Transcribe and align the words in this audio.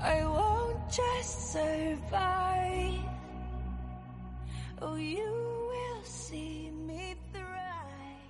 I 0.00 0.24
won't 0.24 0.78
just 0.92 1.52
survive. 1.52 3.02
Oh, 4.80 4.96
you 4.96 5.24
will 5.24 6.04
see 6.04 6.70
me 6.70 7.16
thrive. 7.32 8.22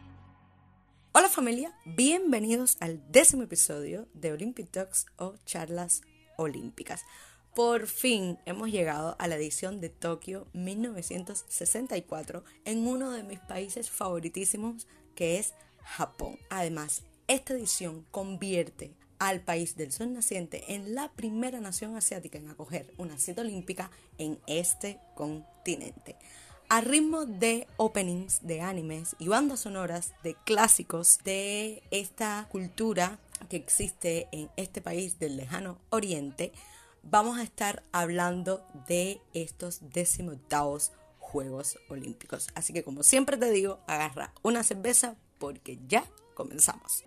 Hola 1.12 1.28
familia, 1.28 1.74
bienvenidos 1.84 2.78
al 2.80 3.02
décimo 3.12 3.42
episodio 3.42 4.08
de 4.14 4.32
Olympic 4.32 4.70
Talks 4.70 5.04
o 5.18 5.34
charlas 5.44 6.00
olímpicas. 6.38 7.04
Por 7.54 7.86
fin 7.86 8.38
hemos 8.46 8.70
llegado 8.70 9.14
a 9.18 9.28
la 9.28 9.36
edición 9.36 9.82
de 9.82 9.90
Tokio 9.90 10.46
1964 10.54 12.44
en 12.64 12.86
uno 12.86 13.10
de 13.10 13.24
mis 13.24 13.40
países 13.40 13.90
favoritísimos 13.90 14.86
que 15.14 15.38
es 15.38 15.52
Japón. 15.82 16.38
Además, 16.48 17.02
esta 17.26 17.52
edición 17.52 18.06
convierte 18.10 18.96
al 19.18 19.40
país 19.40 19.76
del 19.76 19.92
sol 19.92 20.12
naciente 20.12 20.74
en 20.74 20.94
la 20.94 21.10
primera 21.12 21.60
nación 21.60 21.96
asiática 21.96 22.38
en 22.38 22.48
acoger 22.48 22.92
una 22.96 23.18
cita 23.18 23.42
olímpica 23.42 23.90
en 24.18 24.38
este 24.46 24.98
continente. 25.14 26.16
A 26.70 26.82
ritmo 26.82 27.24
de 27.24 27.66
openings 27.78 28.46
de 28.46 28.60
animes 28.60 29.16
y 29.18 29.28
bandas 29.28 29.60
sonoras 29.60 30.12
de 30.22 30.34
clásicos 30.44 31.18
de 31.24 31.82
esta 31.90 32.46
cultura 32.50 33.18
que 33.48 33.56
existe 33.56 34.28
en 34.32 34.50
este 34.56 34.82
país 34.82 35.18
del 35.18 35.36
lejano 35.36 35.78
oriente, 35.88 36.52
vamos 37.02 37.38
a 37.38 37.42
estar 37.42 37.82
hablando 37.92 38.66
de 38.86 39.20
estos 39.32 39.80
decimoctavos 39.92 40.92
Juegos 41.18 41.78
Olímpicos. 41.88 42.48
Así 42.54 42.72
que 42.72 42.84
como 42.84 43.02
siempre 43.02 43.36
te 43.36 43.50
digo, 43.50 43.80
agarra 43.86 44.32
una 44.42 44.62
cerveza 44.62 45.16
porque 45.38 45.78
ya 45.88 46.04
comenzamos. 46.34 47.04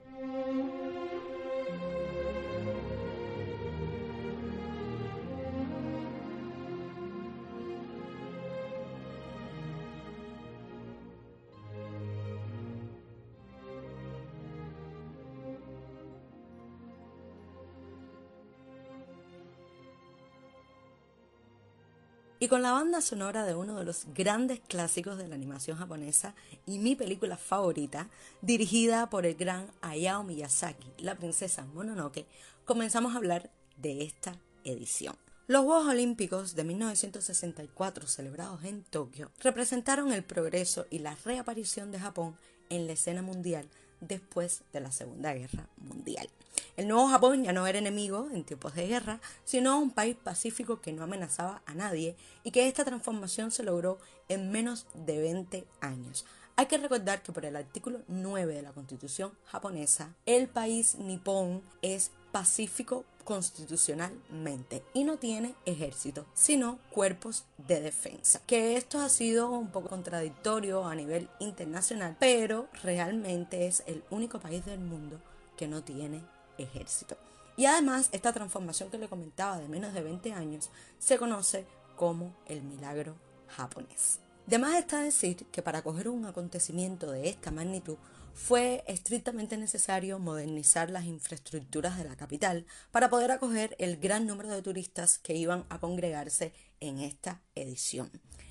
Y 22.41 22.47
con 22.47 22.63
la 22.63 22.71
banda 22.71 23.01
sonora 23.01 23.45
de 23.45 23.53
uno 23.53 23.77
de 23.77 23.85
los 23.85 24.07
grandes 24.15 24.61
clásicos 24.61 25.15
de 25.15 25.27
la 25.27 25.35
animación 25.35 25.77
japonesa 25.77 26.33
y 26.65 26.79
mi 26.79 26.95
película 26.95 27.37
favorita, 27.37 28.09
dirigida 28.41 29.11
por 29.11 29.27
el 29.27 29.35
gran 29.35 29.67
Hayao 29.81 30.23
Miyazaki, 30.23 30.87
La 30.97 31.13
princesa 31.13 31.67
Mononoke, 31.67 32.25
comenzamos 32.65 33.13
a 33.13 33.17
hablar 33.17 33.51
de 33.77 34.01
esta 34.01 34.39
edición. 34.63 35.15
Los 35.45 35.65
Juegos 35.65 35.89
Olímpicos 35.89 36.55
de 36.55 36.63
1964 36.63 38.07
celebrados 38.07 38.63
en 38.63 38.85
Tokio 38.85 39.29
representaron 39.39 40.11
el 40.11 40.23
progreso 40.23 40.87
y 40.89 40.97
la 40.97 41.15
reaparición 41.23 41.91
de 41.91 41.99
Japón 41.99 42.35
en 42.71 42.87
la 42.87 42.93
escena 42.93 43.21
mundial 43.21 43.69
después 44.01 44.63
de 44.73 44.81
la 44.81 44.91
Segunda 44.91 45.33
Guerra 45.33 45.67
Mundial. 45.77 46.27
El 46.75 46.87
nuevo 46.87 47.07
Japón 47.07 47.43
ya 47.43 47.53
no 47.53 47.65
era 47.65 47.79
enemigo 47.79 48.27
en 48.33 48.43
tiempos 48.43 48.75
de 48.75 48.87
guerra, 48.87 49.21
sino 49.45 49.79
un 49.79 49.91
país 49.91 50.15
pacífico 50.15 50.81
que 50.81 50.91
no 50.91 51.03
amenazaba 51.03 51.61
a 51.65 51.73
nadie 51.73 52.15
y 52.43 52.51
que 52.51 52.67
esta 52.67 52.83
transformación 52.83 53.51
se 53.51 53.63
logró 53.63 53.99
en 54.27 54.51
menos 54.51 54.87
de 54.93 55.19
20 55.19 55.65
años. 55.79 56.25
Hay 56.55 56.65
que 56.65 56.77
recordar 56.77 57.23
que 57.23 57.31
por 57.31 57.45
el 57.45 57.55
artículo 57.55 58.01
9 58.07 58.53
de 58.53 58.61
la 58.61 58.73
Constitución 58.73 59.31
japonesa, 59.45 60.13
el 60.25 60.47
país 60.47 60.95
nipón 60.95 61.61
es 61.81 62.11
pacífico 62.31 63.05
constitucionalmente 63.23 64.83
y 64.93 65.03
no 65.03 65.17
tiene 65.17 65.55
ejército, 65.65 66.25
sino 66.33 66.79
cuerpos 66.91 67.45
de 67.57 67.81
defensa. 67.81 68.41
Que 68.45 68.77
esto 68.77 68.99
ha 68.99 69.09
sido 69.09 69.49
un 69.49 69.67
poco 69.67 69.89
contradictorio 69.89 70.85
a 70.85 70.95
nivel 70.95 71.29
internacional, 71.39 72.15
pero 72.19 72.67
realmente 72.83 73.67
es 73.67 73.83
el 73.87 74.03
único 74.09 74.39
país 74.39 74.65
del 74.65 74.79
mundo 74.79 75.19
que 75.57 75.67
no 75.67 75.83
tiene 75.83 76.23
ejército. 76.57 77.17
Y 77.57 77.65
además, 77.65 78.09
esta 78.11 78.33
transformación 78.33 78.89
que 78.89 78.97
le 78.97 79.09
comentaba 79.09 79.59
de 79.59 79.67
menos 79.67 79.93
de 79.93 80.01
20 80.01 80.33
años 80.33 80.69
se 80.99 81.17
conoce 81.17 81.65
como 81.95 82.33
el 82.47 82.63
milagro 82.63 83.15
japonés. 83.47 84.19
De 84.47 84.57
más 84.57 84.75
está 84.75 85.01
decir 85.01 85.45
que 85.51 85.61
para 85.61 85.79
acoger 85.79 86.09
un 86.09 86.25
acontecimiento 86.25 87.11
de 87.11 87.29
esta 87.29 87.51
magnitud 87.51 87.97
fue 88.33 88.83
estrictamente 88.87 89.57
necesario 89.57 90.19
modernizar 90.19 90.89
las 90.89 91.05
infraestructuras 91.05 91.97
de 91.97 92.05
la 92.05 92.15
capital 92.15 92.65
para 92.91 93.09
poder 93.09 93.31
acoger 93.31 93.75
el 93.79 93.97
gran 93.97 94.27
número 94.27 94.49
de 94.49 94.61
turistas 94.61 95.17
que 95.17 95.35
iban 95.35 95.65
a 95.69 95.79
congregarse 95.79 96.53
en 96.79 96.99
esta 96.99 97.41
edición. 97.55 98.09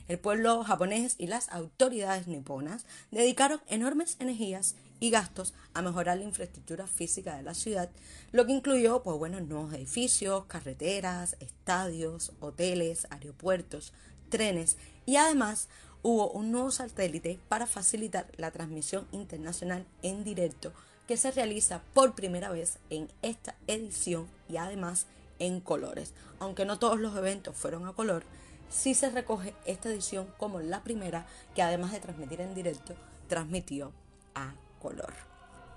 El 0.08 0.18
pueblo 0.18 0.64
japonés 0.64 1.14
y 1.18 1.28
las 1.28 1.48
autoridades 1.50 2.26
niponas 2.26 2.84
dedicaron 3.12 3.60
enormes 3.68 4.16
energías 4.18 4.74
y 4.98 5.10
gastos 5.10 5.54
a 5.72 5.82
mejorar 5.82 6.18
la 6.18 6.24
infraestructura 6.24 6.86
física 6.86 7.36
de 7.36 7.44
la 7.44 7.54
ciudad, 7.54 7.90
lo 8.32 8.44
que 8.44 8.52
incluyó 8.52 9.04
pues, 9.04 9.16
bueno, 9.18 9.40
nuevos 9.40 9.72
edificios, 9.72 10.46
carreteras, 10.46 11.36
estadios, 11.38 12.32
hoteles, 12.40 13.06
aeropuertos, 13.10 13.92
trenes 14.30 14.78
y 15.06 15.16
además 15.16 15.68
hubo 16.02 16.30
un 16.30 16.50
nuevo 16.50 16.70
satélite 16.70 17.38
para 17.48 17.66
facilitar 17.66 18.26
la 18.36 18.50
transmisión 18.50 19.06
internacional 19.12 19.86
en 20.02 20.24
directo 20.24 20.72
que 21.06 21.16
se 21.16 21.30
realiza 21.30 21.82
por 21.92 22.14
primera 22.14 22.50
vez 22.50 22.78
en 22.88 23.08
esta 23.22 23.56
edición 23.66 24.28
y 24.48 24.56
además 24.56 25.06
en 25.38 25.60
colores. 25.60 26.12
Aunque 26.38 26.64
no 26.64 26.78
todos 26.78 27.00
los 27.00 27.16
eventos 27.16 27.56
fueron 27.56 27.86
a 27.86 27.92
color, 27.92 28.22
sí 28.70 28.94
se 28.94 29.10
recoge 29.10 29.54
esta 29.66 29.88
edición 29.88 30.28
como 30.38 30.60
la 30.60 30.82
primera 30.82 31.26
que 31.54 31.62
además 31.62 31.92
de 31.92 32.00
transmitir 32.00 32.40
en 32.40 32.54
directo, 32.54 32.94
transmitió 33.28 33.92
a 34.34 34.54
color. 34.80 35.12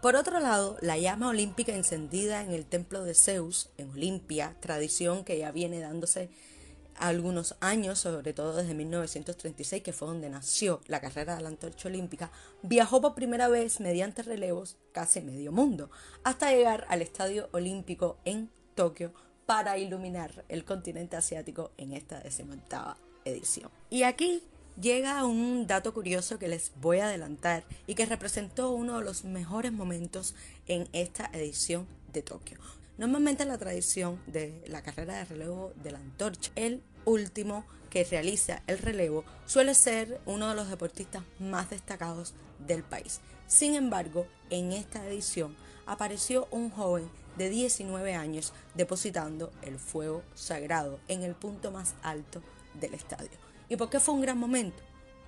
Por 0.04 0.16
otro 0.18 0.40
lado, 0.40 0.78
la 0.82 0.98
llama 0.98 1.30
olímpica 1.30 1.74
encendida 1.74 2.42
en 2.42 2.52
el 2.52 2.66
templo 2.66 3.04
de 3.04 3.16
Zeus, 3.16 3.70
en 3.78 3.90
Olimpia, 3.92 4.56
tradición 4.60 5.24
que 5.24 5.38
ya 5.38 5.52
viene 5.52 5.80
dándose 5.80 6.30
algunos 7.08 7.56
años, 7.60 8.00
sobre 8.00 8.34
todo 8.34 8.56
desde 8.56 8.74
1936, 8.74 9.84
que 9.84 9.92
fue 9.92 10.08
donde 10.08 10.30
nació 10.30 10.80
la 10.88 11.02
carrera 11.02 11.36
de 11.36 11.42
la 11.42 11.50
antorcha 11.50 11.90
olímpica, 11.90 12.32
viajó 12.62 13.02
por 13.02 13.14
primera 13.14 13.50
vez 13.50 13.82
mediante 13.82 14.24
relevos 14.24 14.78
casi 14.94 15.20
medio 15.20 15.52
mundo, 15.52 15.92
hasta 16.24 16.52
llegar 16.52 16.86
al 16.88 17.02
Estadio 17.02 17.50
Olímpico 17.52 18.18
en 18.24 18.50
Tokio 18.74 19.14
para 19.46 19.78
iluminar 19.78 20.46
el 20.48 20.64
continente 20.64 21.18
asiático 21.18 21.72
en 21.78 21.92
esta 21.92 22.22
decimoctava 22.22 22.98
edición. 23.26 23.70
Y 23.90 24.04
aquí 24.04 24.42
llega 24.80 25.26
un 25.26 25.68
dato 25.68 25.94
curioso 25.94 26.40
que 26.40 26.48
les 26.48 26.72
voy 26.80 27.00
a 27.00 27.08
adelantar 27.08 27.66
y 27.86 27.96
que 27.96 28.06
representó 28.06 28.72
uno 28.72 29.00
de 29.00 29.04
los 29.04 29.26
mejores 29.26 29.74
momentos 29.74 30.36
en 30.68 30.88
esta 30.94 31.30
edición 31.34 31.86
de 32.14 32.22
Tokio. 32.22 32.60
Normalmente 32.98 33.44
en 33.44 33.50
la 33.50 33.58
tradición 33.58 34.22
de 34.28 34.64
la 34.68 34.84
carrera 34.84 35.18
de 35.18 35.26
relevo 35.26 35.74
de 35.84 35.92
la 35.92 35.98
antorcha, 35.98 36.52
el 36.56 36.82
último 37.06 37.66
que 37.90 38.04
realiza 38.04 38.64
el 38.68 38.80
relevo 38.80 39.24
suele 39.46 39.76
ser 39.76 40.20
uno 40.26 40.50
de 40.50 40.56
los 40.56 40.70
deportistas 40.70 41.24
más 41.40 41.70
destacados 41.70 42.34
del 42.60 42.84
país. 42.84 43.22
Sin 43.48 43.76
embargo, 43.76 44.28
en 44.50 44.72
esta 44.72 45.06
edición 45.08 45.56
apareció 45.86 46.48
un 46.50 46.70
joven 46.70 47.10
de 47.38 47.50
19 47.50 48.16
años 48.16 48.54
depositando 48.74 49.52
el 49.62 49.80
fuego 49.80 50.24
sagrado 50.34 51.00
en 51.08 51.24
el 51.24 51.36
punto 51.36 51.72
más 51.72 51.96
alto 52.02 52.42
del 52.80 52.94
estadio. 52.94 53.30
¿Y 53.70 53.76
por 53.76 53.90
qué 53.90 54.00
fue 54.00 54.16
un 54.16 54.22
gran 54.22 54.38
momento? 54.38 54.82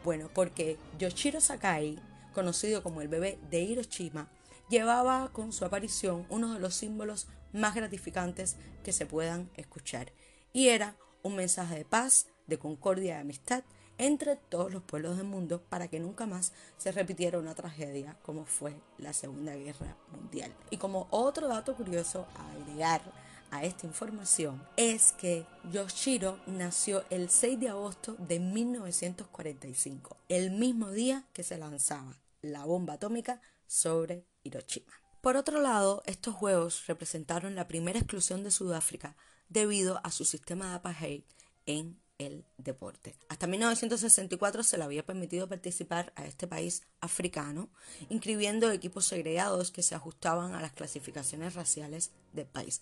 Bueno, 0.03 0.29
porque 0.33 0.77
Yoshiro 0.99 1.41
Sakai, 1.41 1.99
conocido 2.33 2.83
como 2.83 3.01
el 3.01 3.07
bebé 3.07 3.39
de 3.49 3.61
Hiroshima, 3.61 4.29
llevaba 4.69 5.31
con 5.31 5.53
su 5.53 5.65
aparición 5.65 6.25
uno 6.29 6.53
de 6.53 6.59
los 6.59 6.75
símbolos 6.75 7.28
más 7.53 7.75
gratificantes 7.75 8.57
que 8.83 8.91
se 8.91 9.05
puedan 9.05 9.49
escuchar, 9.55 10.11
y 10.53 10.69
era 10.69 10.95
un 11.25 11.35
mensaje 11.35 11.75
de 11.75 11.85
paz, 11.85 12.27
de 12.45 12.59
concordia 12.59 13.17
y 13.17 13.19
amistad 13.19 13.63
entre 13.97 14.35
todos 14.35 14.72
los 14.72 14.83
pueblos 14.83 15.17
del 15.17 15.25
mundo 15.25 15.59
para 15.69 15.87
que 15.87 15.99
nunca 15.99 16.27
más 16.27 16.53
se 16.77 16.91
repitiera 16.91 17.39
una 17.39 17.55
tragedia 17.55 18.16
como 18.22 18.45
fue 18.45 18.75
la 18.99 19.11
Segunda 19.11 19.55
Guerra 19.55 19.97
Mundial. 20.11 20.53
Y 20.69 20.77
como 20.77 21.07
otro 21.09 21.47
dato 21.47 21.75
curioso 21.75 22.27
a 22.35 22.51
agregar 22.51 23.01
a 23.49 23.63
esta 23.63 23.87
información 23.87 24.61
es 24.77 25.13
que 25.13 25.47
Yoshiro 25.72 26.39
nació 26.45 27.03
el 27.09 27.31
6 27.31 27.59
de 27.59 27.69
agosto 27.69 28.16
de 28.19 28.39
1945, 28.39 30.17
el 30.29 30.51
mismo 30.51 30.91
día 30.91 31.23
que 31.33 31.41
se 31.41 31.57
lanzaba 31.57 32.19
la 32.41 32.66
bomba 32.66 32.93
atómica 32.93 33.41
sobre 33.66 34.28
Hiroshima. 34.43 34.93
Por 35.21 35.37
otro 35.37 35.59
lado, 35.59 36.03
estos 36.05 36.35
Juegos 36.35 36.85
representaron 36.85 37.55
la 37.55 37.67
primera 37.67 37.97
exclusión 37.97 38.43
de 38.43 38.51
Sudáfrica 38.51 39.16
debido 39.49 39.99
a 40.03 40.11
su 40.11 40.25
sistema 40.25 40.69
de 40.69 40.75
apartheid 40.75 41.23
en 41.65 41.97
el 42.17 42.45
deporte. 42.57 43.15
Hasta 43.27 43.47
1964 43.47 44.63
se 44.63 44.77
le 44.77 44.83
había 44.83 45.05
permitido 45.05 45.49
participar 45.49 46.13
a 46.15 46.25
este 46.25 46.47
país 46.47 46.83
africano, 47.01 47.69
inscribiendo 48.09 48.71
equipos 48.71 49.05
segregados 49.05 49.71
que 49.71 49.83
se 49.83 49.95
ajustaban 49.95 50.53
a 50.53 50.61
las 50.61 50.71
clasificaciones 50.71 51.55
raciales 51.55 52.11
del 52.33 52.45
país. 52.45 52.81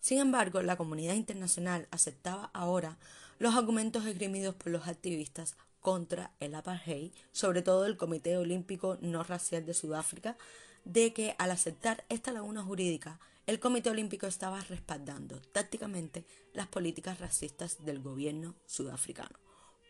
Sin 0.00 0.18
embargo, 0.18 0.62
la 0.62 0.76
comunidad 0.76 1.14
internacional 1.14 1.88
aceptaba 1.90 2.50
ahora 2.52 2.98
los 3.38 3.54
argumentos 3.54 4.04
esgrimidos 4.06 4.54
por 4.54 4.72
los 4.72 4.86
activistas 4.88 5.56
contra 5.80 6.32
el 6.40 6.54
apartheid, 6.54 7.12
sobre 7.32 7.62
todo 7.62 7.86
el 7.86 7.96
Comité 7.96 8.36
Olímpico 8.36 8.98
No 9.00 9.22
Racial 9.22 9.64
de 9.64 9.74
Sudáfrica, 9.74 10.36
de 10.84 11.12
que 11.12 11.34
al 11.38 11.50
aceptar 11.50 12.04
esta 12.08 12.32
laguna 12.32 12.62
jurídica, 12.62 13.18
el 13.46 13.60
Comité 13.60 13.90
Olímpico 13.90 14.26
estaba 14.26 14.60
respaldando 14.62 15.40
tácticamente 15.40 16.24
las 16.52 16.66
políticas 16.66 17.20
racistas 17.20 17.84
del 17.84 18.00
gobierno 18.00 18.56
sudafricano. 18.66 19.38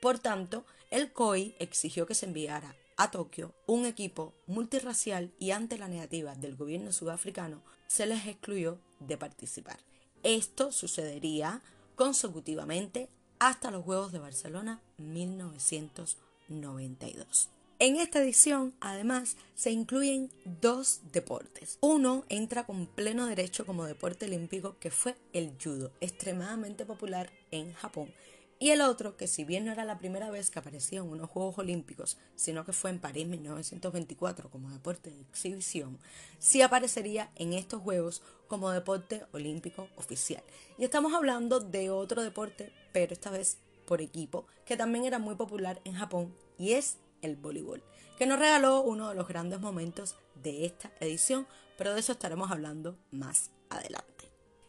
Por 0.00 0.18
tanto, 0.18 0.66
el 0.90 1.12
COI 1.12 1.54
exigió 1.58 2.06
que 2.06 2.14
se 2.14 2.26
enviara 2.26 2.76
a 2.98 3.10
Tokio 3.10 3.54
un 3.66 3.86
equipo 3.86 4.34
multirracial 4.46 5.32
y 5.38 5.52
ante 5.52 5.78
la 5.78 5.88
negativa 5.88 6.34
del 6.34 6.54
gobierno 6.56 6.92
sudafricano 6.92 7.62
se 7.86 8.04
les 8.06 8.26
excluyó 8.26 8.78
de 9.00 9.16
participar. 9.16 9.78
Esto 10.22 10.70
sucedería 10.70 11.62
consecutivamente 11.94 13.08
hasta 13.38 13.70
los 13.70 13.84
Juegos 13.84 14.12
de 14.12 14.18
Barcelona 14.18 14.82
1992. 14.98 17.55
En 17.78 17.96
esta 17.96 18.22
edición, 18.22 18.74
además, 18.80 19.36
se 19.54 19.70
incluyen 19.70 20.30
dos 20.62 21.00
deportes. 21.12 21.76
Uno 21.82 22.24
entra 22.30 22.64
con 22.64 22.86
pleno 22.86 23.26
derecho 23.26 23.66
como 23.66 23.84
deporte 23.84 24.24
olímpico, 24.24 24.78
que 24.80 24.90
fue 24.90 25.14
el 25.34 25.52
judo, 25.62 25.92
extremadamente 26.00 26.86
popular 26.86 27.30
en 27.50 27.74
Japón. 27.74 28.10
Y 28.58 28.70
el 28.70 28.80
otro, 28.80 29.18
que 29.18 29.26
si 29.26 29.44
bien 29.44 29.66
no 29.66 29.72
era 29.72 29.84
la 29.84 29.98
primera 29.98 30.30
vez 30.30 30.48
que 30.48 30.58
aparecía 30.58 31.00
en 31.00 31.10
unos 31.10 31.28
Juegos 31.28 31.58
Olímpicos, 31.58 32.16
sino 32.34 32.64
que 32.64 32.72
fue 32.72 32.88
en 32.88 32.98
París 32.98 33.26
1924 33.26 34.48
como 34.48 34.70
deporte 34.70 35.10
de 35.10 35.20
exhibición, 35.20 35.98
sí 36.38 36.62
aparecería 36.62 37.30
en 37.34 37.52
estos 37.52 37.82
Juegos 37.82 38.22
como 38.48 38.70
deporte 38.70 39.24
olímpico 39.32 39.90
oficial. 39.96 40.42
Y 40.78 40.84
estamos 40.84 41.12
hablando 41.12 41.60
de 41.60 41.90
otro 41.90 42.22
deporte, 42.22 42.72
pero 42.94 43.12
esta 43.12 43.28
vez 43.28 43.58
por 43.86 44.00
equipo, 44.00 44.46
que 44.64 44.78
también 44.78 45.04
era 45.04 45.18
muy 45.18 45.34
popular 45.34 45.82
en 45.84 45.92
Japón 45.92 46.34
y 46.58 46.72
es 46.72 46.96
el 47.26 47.36
voleibol, 47.36 47.82
que 48.18 48.26
nos 48.26 48.38
regaló 48.38 48.80
uno 48.80 49.10
de 49.10 49.14
los 49.14 49.28
grandes 49.28 49.60
momentos 49.60 50.16
de 50.42 50.64
esta 50.64 50.90
edición, 51.00 51.46
pero 51.76 51.92
de 51.92 52.00
eso 52.00 52.12
estaremos 52.12 52.50
hablando 52.50 52.96
más 53.10 53.50
adelante. 53.68 54.16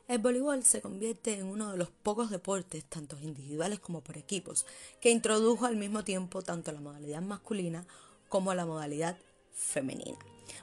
El 0.07 0.19
voleibol 0.19 0.63
se 0.63 0.81
convierte 0.81 1.33
en 1.33 1.48
uno 1.48 1.71
de 1.71 1.77
los 1.77 1.89
pocos 1.89 2.30
deportes, 2.30 2.86
tanto 2.86 3.18
individuales 3.19 3.80
como 3.80 4.01
por 4.01 4.18
equipos, 4.18 4.65
que 5.01 5.12
introdujo 5.12 5.65
al 5.65 5.75
mismo 5.75 6.04
tiempo 6.04 6.42
tanto 6.42 6.71
la 6.71 6.80
modalidad 6.80 7.21
masculina 7.21 7.86
como 8.30 8.54
la 8.54 8.65
modalidad 8.65 9.18
femenina. 9.54 10.18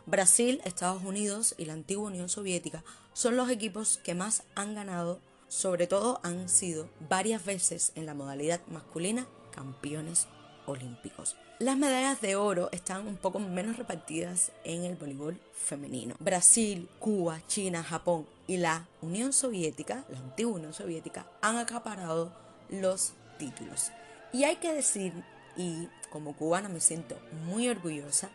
Brasil, 0.07 0.63
Estados 0.65 1.03
Unidos 1.03 1.55
y 1.59 1.67
la 1.67 1.75
antigua 1.75 2.07
Unión 2.07 2.29
Soviética 2.29 2.85
son 3.13 3.37
los 3.37 3.51
equipos 3.51 3.99
que 3.99 4.15
más 4.15 4.45
han 4.55 4.75
ganado, 4.75 5.21
sobre 5.49 5.87
todo 5.87 6.21
han 6.23 6.49
sido 6.49 6.89
varias 7.09 7.45
veces 7.45 7.93
en 7.97 8.07
la 8.07 8.15
modalidad 8.15 8.61
masculina 8.69 9.27
campeones 9.53 10.27
olímpicos. 10.67 11.37
Las 11.61 11.79
medallas 11.79 12.21
de 12.21 12.35
oro 12.35 12.69
están 12.73 13.07
un 13.07 13.17
poco 13.17 13.39
menos 13.39 13.77
repartidas 13.77 14.51
en 14.65 14.83
el 14.83 14.97
voleibol 14.97 15.39
femenino. 15.53 16.17
Brasil, 16.19 16.89
Cuba, 16.99 17.41
China, 17.47 17.85
Japón 17.85 18.27
y 18.49 18.57
la 18.57 18.89
Unión 19.03 19.33
Soviética, 19.33 20.05
la 20.09 20.19
antigua 20.19 20.55
Unión 20.55 20.73
Soviética, 20.75 21.27
han 21.43 21.57
acaparado 21.57 22.33
los 22.71 23.13
títulos. 23.39 23.93
Y 24.33 24.43
hay 24.43 24.57
que 24.57 24.73
decir, 24.73 25.13
y 25.57 25.89
como 26.11 26.37
cubana 26.37 26.69
me 26.69 26.81
siento 26.81 27.17
muy 27.47 27.69
orgullosa, 27.69 28.31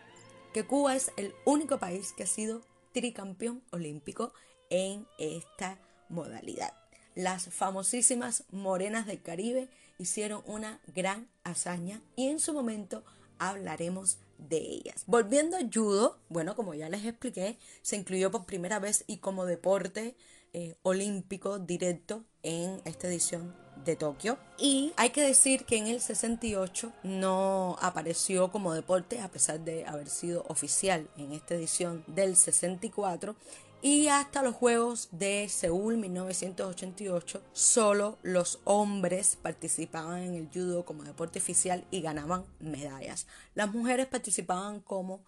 que 0.54 0.66
Cuba 0.66 0.96
es 0.96 1.12
el 1.18 1.34
único 1.44 1.78
país 1.78 2.14
que 2.14 2.24
ha 2.24 2.28
sido 2.28 2.62
tricampeón 2.94 3.62
olímpico 3.72 4.32
en 4.70 5.06
esta 5.18 5.78
modalidad. 6.08 6.74
Las 7.16 7.54
famosísimas 7.54 8.46
Morenas 8.52 9.08
del 9.08 9.22
Caribe 9.22 9.68
hicieron 10.00 10.42
una 10.48 10.80
gran 10.96 11.28
hazaña 11.44 12.02
y 12.16 12.30
en 12.30 12.40
su 12.40 12.54
momento 12.54 13.04
hablaremos 13.38 14.18
de 14.40 14.58
ellas. 14.58 15.04
Volviendo 15.06 15.58
a 15.58 15.62
judo, 15.72 16.18
bueno, 16.30 16.56
como 16.56 16.74
ya 16.74 16.90
les 16.90 17.06
expliqué, 17.06 17.58
se 17.82 17.98
incluyó 17.98 18.32
por 18.32 18.46
primera 18.46 18.80
vez 18.80 19.04
y 19.06 19.18
como 19.18 19.46
deporte 19.46 20.16
eh, 20.54 20.76
olímpico 20.82 21.60
directo 21.60 22.24
en 22.42 22.82
esta 22.86 23.08
edición 23.08 23.54
de 23.86 23.96
Tokio. 23.96 24.38
Y 24.58 24.94
hay 24.98 25.12
que 25.12 25.22
decir 25.22 25.66
que 25.66 25.78
en 25.78 25.88
el 25.88 26.02
68 26.02 26.92
no 27.04 27.78
apareció 27.82 28.52
como 28.52 28.74
deporte, 28.74 29.20
a 29.20 29.30
pesar 29.30 29.60
de 29.60 29.86
haber 29.86 30.10
sido 30.10 30.46
oficial 30.48 31.10
en 31.18 31.34
esta 31.34 31.56
edición 31.56 32.04
del 32.08 32.36
64 32.36 33.36
y 33.82 34.08
hasta 34.08 34.42
los 34.42 34.56
Juegos 34.56 35.08
de 35.12 35.48
Seúl 35.48 35.98
1988 35.98 37.42
solo 37.54 38.18
los 38.24 38.60
hombres 38.66 39.38
participaban 39.42 40.22
en 40.22 40.36
el 40.36 40.50
judo 40.54 40.84
como 40.84 41.04
deporte 41.04 41.40
oficial 41.40 41.86
y 41.90 42.02
ganaban 42.02 42.44
medallas. 42.60 43.26
Las 43.56 43.74
mujeres 43.74 44.08
participaban 44.08 44.82
como 44.82 45.22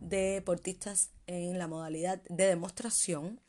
deportistas 0.00 1.10
en 1.26 1.58
la 1.58 1.66
modalidad 1.66 2.22
de 2.28 2.46
demostración 2.46 3.40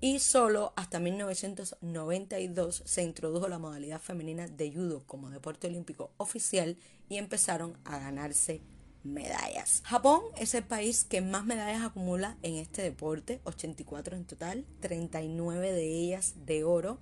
y 0.00 0.18
solo 0.18 0.72
hasta 0.76 0.98
1992 0.98 2.82
se 2.84 3.02
introdujo 3.02 3.48
la 3.48 3.58
modalidad 3.58 4.00
femenina 4.00 4.46
de 4.46 4.72
judo 4.72 5.04
como 5.06 5.30
deporte 5.30 5.68
olímpico 5.68 6.10
oficial 6.18 6.76
y 7.08 7.16
empezaron 7.16 7.78
a 7.84 7.98
ganarse 7.98 8.60
medallas. 9.04 9.82
Japón 9.84 10.22
es 10.36 10.54
el 10.54 10.64
país 10.64 11.04
que 11.04 11.20
más 11.20 11.44
medallas 11.44 11.82
acumula 11.82 12.36
en 12.42 12.56
este 12.56 12.82
deporte, 12.82 13.40
84 13.44 14.16
en 14.16 14.24
total, 14.24 14.64
39 14.80 15.72
de 15.72 15.86
ellas 15.86 16.34
de 16.46 16.64
oro, 16.64 16.98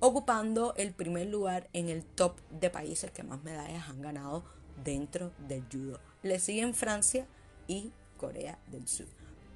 ocupando 0.00 0.74
el 0.76 0.92
primer 0.92 1.28
lugar 1.28 1.68
en 1.72 1.88
el 1.88 2.04
top 2.04 2.36
de 2.50 2.70
países 2.70 3.10
que 3.10 3.22
más 3.22 3.42
medallas 3.42 3.88
han 3.88 4.02
ganado 4.02 4.44
dentro 4.82 5.32
del 5.48 5.64
judo. 5.70 6.00
Le 6.22 6.38
siguen 6.38 6.74
Francia 6.74 7.26
y 7.66 7.92
Corea 8.16 8.58
del 8.68 8.86
Sur. 8.88 9.06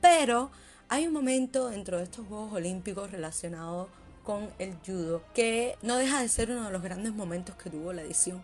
Pero 0.01 0.51
hay 0.89 1.07
un 1.07 1.13
momento 1.13 1.69
dentro 1.69 1.99
de 1.99 2.05
estos 2.05 2.27
Juegos 2.27 2.53
Olímpicos 2.53 3.11
relacionado 3.11 3.89
con 4.25 4.51
el 4.59 4.77
judo 4.87 5.23
que 5.35 5.77
no 5.83 5.97
deja 5.97 6.21
de 6.21 6.29
ser 6.29 6.51
uno 6.51 6.65
de 6.65 6.71
los 6.71 6.83
grandes 6.83 7.13
momentos 7.13 7.57
que 7.57 7.71
tuvo 7.71 7.93
la 7.93 8.03
edición, 8.03 8.43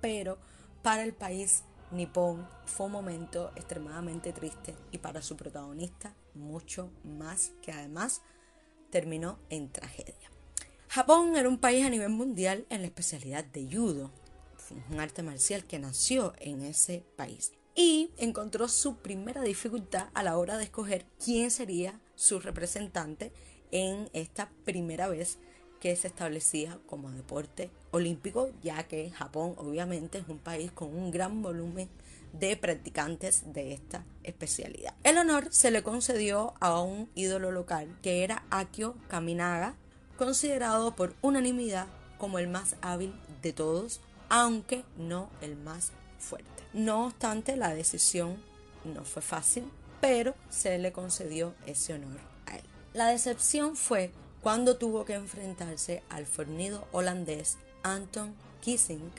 pero 0.00 0.38
para 0.82 1.04
el 1.04 1.12
país 1.12 1.62
Nippon 1.90 2.48
fue 2.64 2.86
un 2.86 2.92
momento 2.92 3.52
extremadamente 3.54 4.32
triste 4.32 4.74
y 4.90 4.98
para 4.98 5.22
su 5.22 5.36
protagonista 5.36 6.14
mucho 6.34 6.90
más 7.04 7.52
que 7.62 7.72
además 7.72 8.22
terminó 8.90 9.38
en 9.50 9.70
tragedia. 9.70 10.30
Japón 10.88 11.36
era 11.36 11.48
un 11.48 11.58
país 11.58 11.84
a 11.84 11.90
nivel 11.90 12.10
mundial 12.10 12.66
en 12.70 12.80
la 12.80 12.86
especialidad 12.86 13.44
de 13.44 13.68
judo, 13.70 14.10
un 14.90 15.00
arte 15.00 15.22
marcial 15.22 15.64
que 15.64 15.78
nació 15.78 16.32
en 16.38 16.62
ese 16.62 17.04
país 17.16 17.52
y 17.74 18.10
encontró 18.16 18.68
su 18.68 18.96
primera 18.96 19.42
dificultad 19.42 20.08
a 20.14 20.22
la 20.22 20.38
hora 20.38 20.56
de 20.56 20.64
escoger 20.64 21.06
quién 21.22 21.50
sería 21.50 22.00
su 22.14 22.40
representante 22.40 23.32
en 23.70 24.08
esta 24.12 24.50
primera 24.64 25.08
vez 25.08 25.38
que 25.80 25.94
se 25.96 26.08
establecía 26.08 26.78
como 26.86 27.10
deporte 27.10 27.70
olímpico, 27.90 28.50
ya 28.62 28.84
que 28.84 29.10
Japón 29.10 29.54
obviamente 29.56 30.18
es 30.18 30.28
un 30.28 30.38
país 30.38 30.70
con 30.72 30.94
un 30.94 31.10
gran 31.10 31.42
volumen 31.42 31.88
de 32.32 32.56
practicantes 32.56 33.52
de 33.52 33.72
esta 33.72 34.04
especialidad. 34.22 34.94
El 35.04 35.18
honor 35.18 35.48
se 35.50 35.70
le 35.70 35.82
concedió 35.82 36.54
a 36.60 36.80
un 36.80 37.08
ídolo 37.14 37.50
local 37.50 37.96
que 38.02 38.24
era 38.24 38.44
Akio 38.50 38.96
Kaminaga, 39.08 39.74
considerado 40.18 40.94
por 40.94 41.14
unanimidad 41.22 41.86
como 42.18 42.38
el 42.38 42.48
más 42.48 42.76
hábil 42.80 43.14
de 43.42 43.52
todos, 43.52 44.00
aunque 44.28 44.84
no 44.96 45.30
el 45.40 45.56
más 45.56 45.92
fuerte. 46.18 46.48
No 46.72 47.06
obstante, 47.06 47.56
la 47.56 47.74
decisión 47.74 48.36
no 48.84 49.04
fue 49.04 49.22
fácil, 49.22 49.64
pero 50.00 50.34
se 50.50 50.78
le 50.78 50.92
concedió 50.92 51.54
ese 51.66 51.94
honor 51.94 52.18
a 52.46 52.56
él. 52.56 52.64
La 52.92 53.06
decepción 53.08 53.76
fue 53.76 54.12
cuando 54.46 54.76
tuvo 54.76 55.04
que 55.04 55.14
enfrentarse 55.14 56.04
al 56.08 56.24
fornido 56.24 56.86
holandés 56.92 57.58
Anton 57.82 58.32
Kissing, 58.60 59.10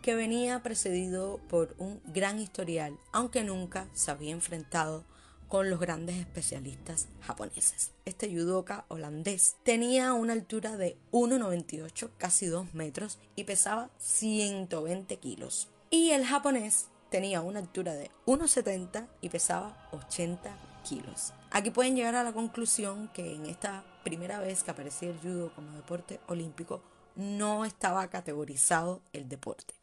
que 0.00 0.14
venía 0.14 0.62
precedido 0.62 1.40
por 1.50 1.74
un 1.76 2.00
gran 2.06 2.38
historial, 2.38 2.96
aunque 3.12 3.44
nunca 3.44 3.86
se 3.92 4.10
había 4.10 4.30
enfrentado 4.30 5.04
con 5.46 5.68
los 5.68 5.78
grandes 5.78 6.16
especialistas 6.16 7.08
japoneses. 7.20 7.90
Este 8.06 8.34
judoka 8.34 8.86
holandés 8.88 9.56
tenía 9.62 10.14
una 10.14 10.32
altura 10.32 10.78
de 10.78 10.96
1,98, 11.10 12.08
casi 12.16 12.46
2 12.46 12.72
metros, 12.72 13.18
y 13.36 13.44
pesaba 13.44 13.90
120 13.98 15.18
kilos. 15.18 15.68
Y 15.90 16.12
el 16.12 16.24
japonés 16.24 16.86
tenía 17.10 17.42
una 17.42 17.58
altura 17.58 17.92
de 17.92 18.10
1,70 18.24 19.06
y 19.20 19.28
pesaba 19.28 19.90
80 19.92 20.56
kilos. 20.88 21.34
Aquí 21.50 21.68
pueden 21.68 21.94
llegar 21.94 22.14
a 22.14 22.24
la 22.24 22.32
conclusión 22.32 23.10
que 23.12 23.34
en 23.34 23.44
esta 23.44 23.84
primera 24.02 24.40
vez 24.40 24.62
que 24.62 24.70
aparecía 24.70 25.10
el 25.10 25.18
judo 25.18 25.54
como 25.54 25.76
deporte 25.76 26.20
olímpico 26.28 26.82
no 27.14 27.64
estaba 27.64 28.08
categorizado 28.08 29.02
el 29.12 29.28
deporte. 29.28 29.74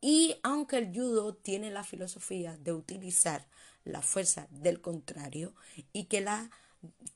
Y 0.00 0.36
aunque 0.42 0.78
el 0.78 0.94
judo 0.94 1.34
tiene 1.34 1.70
la 1.70 1.82
filosofía 1.82 2.58
de 2.58 2.72
utilizar 2.72 3.46
la 3.84 4.02
fuerza 4.02 4.46
del 4.50 4.80
contrario 4.80 5.54
y 5.92 6.04
que 6.04 6.20
la 6.20 6.50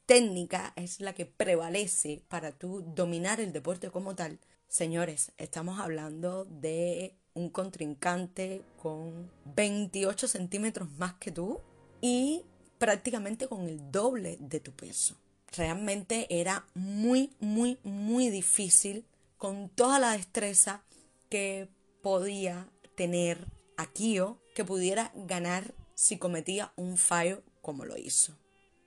técnica 0.06 0.72
es 0.76 1.00
la 1.00 1.12
que 1.12 1.26
prevalece 1.26 2.22
para 2.28 2.52
tú 2.52 2.82
dominar 2.94 3.40
el 3.40 3.52
deporte 3.52 3.90
como 3.90 4.14
tal, 4.14 4.38
señores, 4.68 5.32
estamos 5.36 5.80
hablando 5.80 6.46
de 6.46 7.14
un 7.34 7.50
contrincante 7.50 8.62
con 8.80 9.30
28 9.54 10.26
centímetros 10.26 10.90
más 10.92 11.14
que 11.14 11.30
tú 11.30 11.60
y 12.00 12.44
prácticamente 12.78 13.48
con 13.48 13.68
el 13.68 13.90
doble 13.90 14.38
de 14.40 14.60
tu 14.60 14.72
peso. 14.72 15.16
Realmente 15.56 16.26
era 16.30 16.66
muy, 16.74 17.30
muy, 17.40 17.78
muy 17.82 18.30
difícil 18.30 19.04
con 19.36 19.68
toda 19.68 19.98
la 19.98 20.12
destreza 20.12 20.82
que 21.30 21.68
podía 22.02 22.68
tener 22.96 23.46
Akio 23.76 24.40
que 24.54 24.64
pudiera 24.64 25.12
ganar 25.14 25.74
si 25.94 26.18
cometía 26.18 26.72
un 26.76 26.96
fallo 26.96 27.42
como 27.62 27.84
lo 27.84 27.96
hizo. 27.96 28.36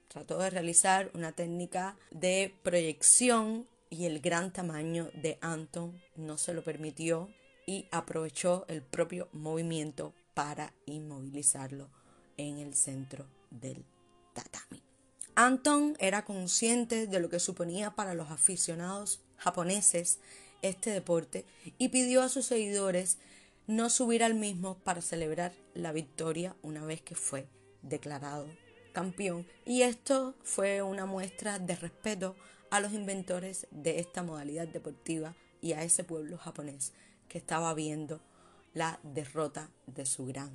Trató 0.08 0.38
de 0.40 0.50
realizar 0.50 1.10
una 1.14 1.32
técnica 1.32 1.98
de 2.12 2.54
proyección 2.64 3.68
y 3.90 4.06
el 4.06 4.20
gran 4.20 4.52
tamaño 4.52 5.10
de 5.14 5.38
Anton 5.42 6.02
no 6.16 6.38
se 6.38 6.54
lo 6.54 6.64
permitió 6.64 7.30
y 7.66 7.88
aprovechó 7.92 8.66
el 8.68 8.82
propio 8.82 9.30
movimiento 9.32 10.14
para 10.34 10.74
inmovilizarlo 10.86 11.90
en 12.38 12.58
el 12.58 12.74
centro 12.74 13.26
del 13.50 13.86
tatami. 14.34 14.91
Anton 15.42 15.96
era 15.98 16.24
consciente 16.24 17.08
de 17.08 17.20
lo 17.20 17.28
que 17.28 17.40
suponía 17.40 17.96
para 17.96 18.14
los 18.14 18.30
aficionados 18.30 19.22
japoneses 19.38 20.20
este 20.62 20.92
deporte 20.92 21.46
y 21.80 21.90
pidió 21.90 22.22
a 22.22 22.30
sus 22.30 22.46
seguidores 22.46 23.18
no 23.66 23.90
subir 23.90 24.24
al 24.24 24.36
mismo 24.36 24.78
para 24.84 25.02
celebrar 25.02 25.52
la 25.74 25.94
victoria 25.94 26.56
una 26.62 26.86
vez 26.86 27.02
que 27.02 27.16
fue 27.16 27.48
declarado 27.82 28.46
campeón 28.94 29.48
y 29.66 29.82
esto 29.82 30.36
fue 30.44 30.84
una 30.84 31.08
muestra 31.08 31.58
de 31.58 31.76
respeto 31.76 32.36
a 32.70 32.80
los 32.80 32.94
inventores 32.94 33.66
de 33.72 34.00
esta 34.00 34.22
modalidad 34.22 34.68
deportiva 34.68 35.34
y 35.60 35.74
a 35.74 35.82
ese 35.82 36.04
pueblo 36.04 36.38
japonés 36.38 36.94
que 37.28 37.40
estaba 37.40 37.74
viendo 37.74 38.22
la 38.76 39.00
derrota 39.02 39.72
de 39.88 40.06
su 40.06 40.28
gran 40.28 40.52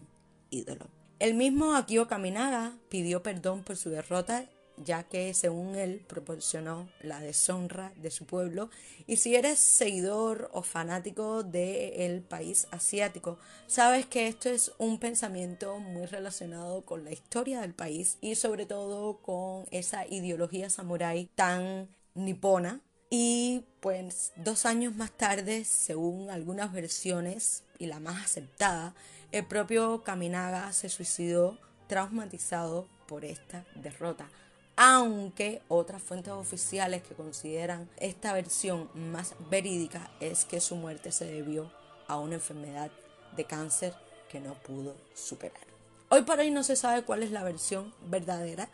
ídolo. 0.51 0.87
El 1.19 1.35
mismo 1.35 1.75
Akio 1.75 2.07
Kaminaga 2.07 2.77
pidió 2.89 3.25
perdón 3.25 3.65
por 3.65 3.77
su 3.77 3.91
derrota 3.91 4.49
ya 4.85 5.05
que 5.05 5.33
según 5.35 5.75
él 5.75 6.05
proporcionó 6.07 6.89
la 7.01 7.21
deshonra 7.21 7.93
de 7.97 8.11
su 8.11 8.27
pueblo. 8.27 8.71
Y 9.07 9.17
si 9.17 9.35
eres 9.35 9.59
seguidor 9.59 10.51
o 10.53 10.63
fanático 10.63 11.43
del 11.43 12.23
país 12.23 12.67
asiático, 12.71 13.39
sabes 13.67 14.07
que 14.07 14.29
esto 14.29 14.49
es 14.49 14.73
un 14.79 14.99
pensamiento 14.99 15.79
muy 15.79 16.07
relacionado 16.07 16.85
con 16.85 17.05
la 17.05 17.13
historia 17.13 17.61
del 17.61 17.75
país 17.75 18.19
y 18.21 18.35
sobre 18.35 18.67
todo 18.67 19.19
con 19.19 19.67
esa 19.71 20.07
ideología 20.07 20.71
samurái 20.71 21.29
tan 21.35 21.89
nipona. 22.15 22.81
Y 23.09 23.65
pues 23.81 24.33
dos 24.37 24.67
años 24.67 24.97
más 24.97 25.13
tarde, 25.13 25.65
según 25.65 26.29
algunas 26.29 26.73
versiones 26.73 27.63
y 27.79 27.87
la 27.87 28.01
más 28.01 28.25
aceptada, 28.25 28.95
el 29.31 29.47
propio 29.47 30.03
Kaminaga 30.03 30.73
se 30.73 30.89
suicidó 30.89 31.59
traumatizado 31.87 32.89
por 33.07 33.25
esta 33.25 33.65
derrota 33.77 34.29
aunque 34.77 35.63
otras 35.69 36.03
fuentes 36.03 36.35
oficiales 36.35 37.03
que 37.03 37.15
consideran 37.15 37.89
esta 37.97 38.35
versión 38.35 38.91
más 38.95 39.35
verídica 39.51 40.11
es 40.21 40.45
que 40.45 40.61
su 40.61 40.77
muerte 40.77 41.13
se 41.13 41.25
debió 41.25 41.73
a 42.07 42.19
una 42.19 42.35
enfermedad 42.35 42.91
de 43.35 43.45
cáncer 43.45 43.95
que 44.29 44.39
no 44.39 44.55
pudo 44.55 44.95
superar. 45.15 45.67
Hoy 46.11 46.23
por 46.23 46.39
hoy 46.39 46.51
no 46.51 46.63
se 46.63 46.77
sabe 46.77 47.03
cuál 47.03 47.23
es 47.23 47.31
la 47.31 47.43
versión 47.43 47.93
verdadera, 48.03 48.69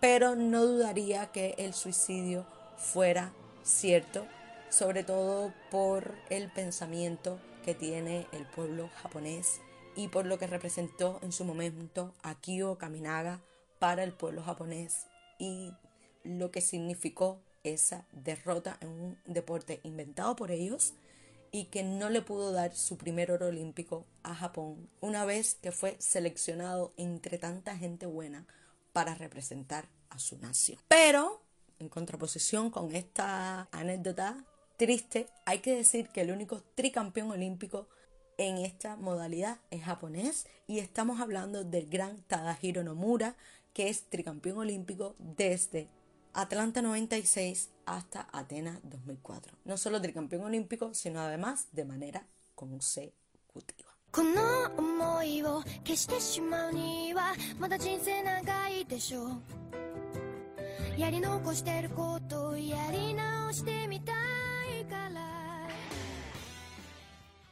pero 0.00 0.34
no 0.34 0.64
dudaría 0.64 1.30
que 1.30 1.54
el 1.58 1.74
suicidio 1.74 2.46
fuera 2.78 3.32
cierto, 3.62 4.26
sobre 4.70 5.04
todo 5.04 5.52
por 5.70 6.14
el 6.30 6.50
pensamiento 6.50 7.38
que 7.64 7.74
tiene 7.74 8.26
el 8.32 8.46
pueblo 8.46 8.88
japonés 9.02 9.60
y 9.94 10.08
por 10.08 10.26
lo 10.26 10.38
que 10.38 10.46
representó 10.46 11.18
en 11.22 11.32
su 11.32 11.44
momento 11.44 12.14
Akio 12.22 12.76
Kaminaga 12.76 13.40
para 13.78 14.02
el 14.02 14.12
pueblo 14.12 14.42
japonés 14.42 15.06
y 15.38 15.72
lo 16.24 16.50
que 16.50 16.60
significó 16.60 17.40
esa 17.62 18.06
derrota 18.12 18.76
en 18.80 18.88
un 18.88 19.18
deporte 19.24 19.80
inventado 19.82 20.36
por 20.36 20.50
ellos 20.50 20.94
y 21.50 21.66
que 21.66 21.82
no 21.82 22.10
le 22.10 22.20
pudo 22.20 22.52
dar 22.52 22.74
su 22.74 22.96
primer 22.98 23.30
oro 23.30 23.46
olímpico 23.46 24.06
a 24.22 24.34
Japón 24.34 24.88
una 25.00 25.24
vez 25.24 25.54
que 25.54 25.72
fue 25.72 25.96
seleccionado 26.00 26.92
entre 26.96 27.38
tanta 27.38 27.76
gente 27.76 28.06
buena 28.06 28.46
para 28.92 29.14
representar 29.14 29.88
a 30.10 30.18
su 30.18 30.38
nación. 30.38 30.78
Pero, 30.88 31.42
en 31.78 31.88
contraposición 31.88 32.70
con 32.70 32.94
esta 32.94 33.68
anécdota 33.70 34.44
triste, 34.76 35.28
hay 35.46 35.60
que 35.60 35.76
decir 35.76 36.08
que 36.08 36.22
el 36.22 36.32
único 36.32 36.62
tricampeón 36.74 37.30
olímpico 37.30 37.88
en 38.36 38.58
esta 38.58 38.96
modalidad 38.96 39.58
es 39.70 39.84
japonés 39.84 40.46
y 40.66 40.80
estamos 40.80 41.20
hablando 41.20 41.64
del 41.64 41.88
gran 41.88 42.22
Tadahiro 42.22 42.82
Nomura, 42.82 43.36
que 43.74 43.90
es 43.90 44.04
tricampeón 44.08 44.58
olímpico 44.58 45.16
desde 45.18 45.88
Atlanta 46.32 46.80
96 46.80 47.70
hasta 47.84 48.28
Atenas 48.32 48.78
2004. 48.84 49.52
No 49.64 49.76
solo 49.76 50.00
tricampeón 50.00 50.44
olímpico, 50.44 50.94
sino 50.94 51.20
además 51.20 51.66
de 51.72 51.84
manera 51.84 52.26
consecutiva. 52.54 53.90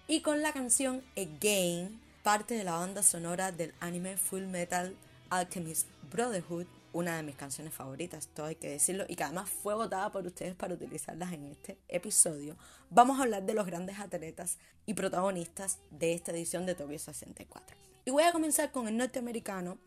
Y 0.06 0.20
con 0.20 0.42
la 0.42 0.52
canción 0.52 1.02
Again, 1.16 2.00
parte 2.22 2.54
de 2.54 2.62
la 2.62 2.74
banda 2.74 3.02
sonora 3.02 3.50
del 3.50 3.74
anime 3.80 4.16
Full 4.16 4.42
Metal 4.42 4.94
Alchemist 5.32 5.88
Brotherhood, 6.10 6.66
una 6.92 7.16
de 7.16 7.22
mis 7.22 7.36
canciones 7.36 7.72
favoritas, 7.72 8.28
todo 8.34 8.46
hay 8.46 8.56
que 8.56 8.68
decirlo, 8.68 9.06
y 9.08 9.16
que 9.16 9.24
además 9.24 9.48
fue 9.48 9.74
votada 9.74 10.12
por 10.12 10.26
ustedes 10.26 10.54
para 10.54 10.74
utilizarlas 10.74 11.32
en 11.32 11.46
este 11.46 11.78
episodio, 11.88 12.58
vamos 12.90 13.18
a 13.18 13.22
hablar 13.22 13.42
de 13.44 13.54
los 13.54 13.64
grandes 13.64 13.98
atletas 13.98 14.58
y 14.84 14.92
protagonistas 14.92 15.78
de 15.90 16.12
esta 16.12 16.32
edición 16.32 16.66
de 16.66 16.74
Tokyo 16.74 16.98
64. 16.98 17.74
Y 18.04 18.10
voy 18.10 18.24
a 18.24 18.32
comenzar 18.32 18.72
con 18.72 18.88
el 18.88 18.98
norteamericano 18.98 19.78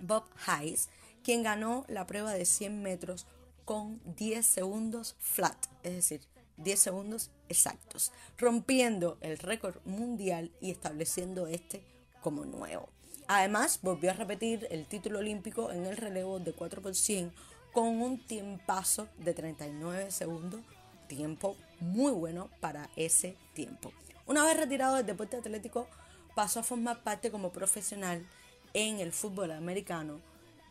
Bob 0.00 0.24
Hayes, 0.46 0.88
quien 1.22 1.44
ganó 1.44 1.84
la 1.86 2.04
prueba 2.08 2.32
de 2.32 2.44
100 2.44 2.82
metros 2.82 3.28
con 3.64 4.00
10 4.16 4.44
segundos 4.44 5.14
flat, 5.20 5.66
es 5.84 5.94
decir, 5.94 6.22
10 6.56 6.76
segundos 6.76 7.30
exactos, 7.48 8.10
rompiendo 8.36 9.16
el 9.20 9.38
récord 9.38 9.76
mundial 9.84 10.50
y 10.60 10.72
estableciendo 10.72 11.46
este 11.46 11.84
como 12.20 12.44
nuevo. 12.44 12.88
Además, 13.28 13.80
volvió 13.82 14.10
a 14.10 14.14
repetir 14.14 14.66
el 14.70 14.86
título 14.86 15.18
olímpico 15.18 15.70
en 15.70 15.84
el 15.84 15.98
relevo 15.98 16.38
de 16.38 16.54
4 16.54 16.80
por 16.80 16.94
100 16.94 17.30
con 17.72 18.00
un 18.00 18.18
tiempazo 18.18 19.06
de 19.18 19.34
39 19.34 20.10
segundos, 20.10 20.62
tiempo 21.08 21.54
muy 21.78 22.12
bueno 22.12 22.48
para 22.60 22.88
ese 22.96 23.36
tiempo. 23.52 23.92
Una 24.26 24.44
vez 24.44 24.56
retirado 24.56 24.96
del 24.96 25.06
deporte 25.06 25.36
atlético, 25.36 25.86
pasó 26.34 26.60
a 26.60 26.62
formar 26.62 27.02
parte 27.02 27.30
como 27.30 27.50
profesional 27.50 28.26
en 28.72 28.98
el 28.98 29.12
fútbol 29.12 29.52
americano 29.52 30.20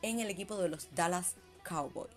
en 0.02 0.20
el 0.20 0.30
equipo 0.30 0.58
de 0.58 0.70
los 0.70 0.88
Dallas 0.96 1.36
Cowboys 1.64 2.12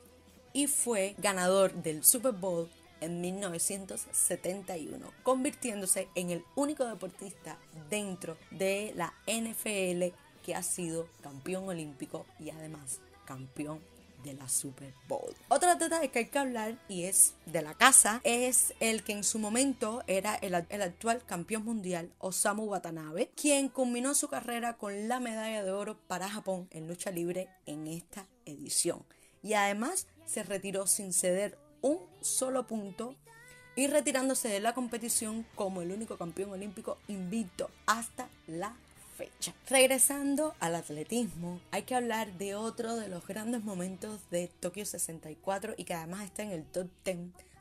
y 0.52 0.66
fue 0.66 1.14
ganador 1.18 1.75
del 1.75 2.02
Super 2.02 2.32
Bowl 2.32 2.68
en 3.00 3.20
1971, 3.20 5.12
convirtiéndose 5.23 6.09
en 6.14 6.30
el 6.30 6.44
único 6.54 6.85
deportista 6.85 7.59
dentro 7.88 8.37
de 8.50 8.92
la 8.94 9.14
NFL 9.26 10.14
ha 10.52 10.62
sido 10.62 11.09
campeón 11.23 11.69
olímpico 11.69 12.26
y 12.38 12.50
además 12.50 13.00
campeón 13.25 13.80
de 14.23 14.35
la 14.35 14.49
Super 14.49 14.92
Bowl. 15.09 15.35
Otro 15.49 15.71
atleta 15.71 16.00
de 16.00 16.11
que 16.11 16.21
hay 16.21 16.26
que 16.26 16.38
hablar 16.38 16.78
y 16.88 17.04
es 17.04 17.35
de 17.47 17.62
la 17.62 17.75
casa 17.75 18.21
es 18.25 18.75
el 18.80 19.02
que 19.02 19.12
en 19.12 19.25
su 19.25 19.38
momento 19.38 20.02
era 20.07 20.35
el, 20.37 20.54
actual 20.54 21.23
campeón 21.25 21.64
mundial 21.64 22.11
Osamu 22.19 22.64
Watanabe, 22.64 23.30
quien 23.35 23.69
culminó 23.69 24.14
su 24.14 24.28
carrera 24.28 24.76
con 24.76 25.09
la 25.09 25.21
medalla 25.21 25.64
de 25.64 25.71
oro 25.71 25.99
para 26.07 26.28
Japón 26.28 26.69
en 26.71 26.88
lucha 26.88 27.11
libre 27.11 27.49
en 27.66 27.87
esta 27.87 28.26
edición. 28.45 29.04
Y 29.42 29.54
además 29.54 30.07
se 30.26 30.42
retiró 30.42 30.87
sin 30.87 31.12
ceder 31.12 31.59
un 31.80 31.99
solo 32.21 32.66
punto 32.66 33.14
y 33.75 33.87
retirándose 33.87 34.49
de 34.49 34.61
la 34.61 34.75
competición 34.75 35.47
como 35.54 35.80
el 35.80 35.92
único 35.92 36.19
campeón 36.19 36.50
olímpico 36.50 36.99
invicto 37.09 37.71
hasta 37.87 38.28
la 38.47 38.76
Regresando 39.68 40.54
al 40.60 40.74
atletismo, 40.74 41.60
hay 41.70 41.82
que 41.82 41.94
hablar 41.94 42.32
de 42.38 42.54
otro 42.54 42.96
de 42.96 43.08
los 43.08 43.26
grandes 43.26 43.64
momentos 43.64 44.20
de 44.30 44.48
Tokio 44.48 44.86
64 44.86 45.74
y 45.76 45.84
que 45.84 45.94
además 45.94 46.24
está 46.24 46.42
en 46.42 46.50
el 46.50 46.64
top 46.64 46.88
10 47.04 47.18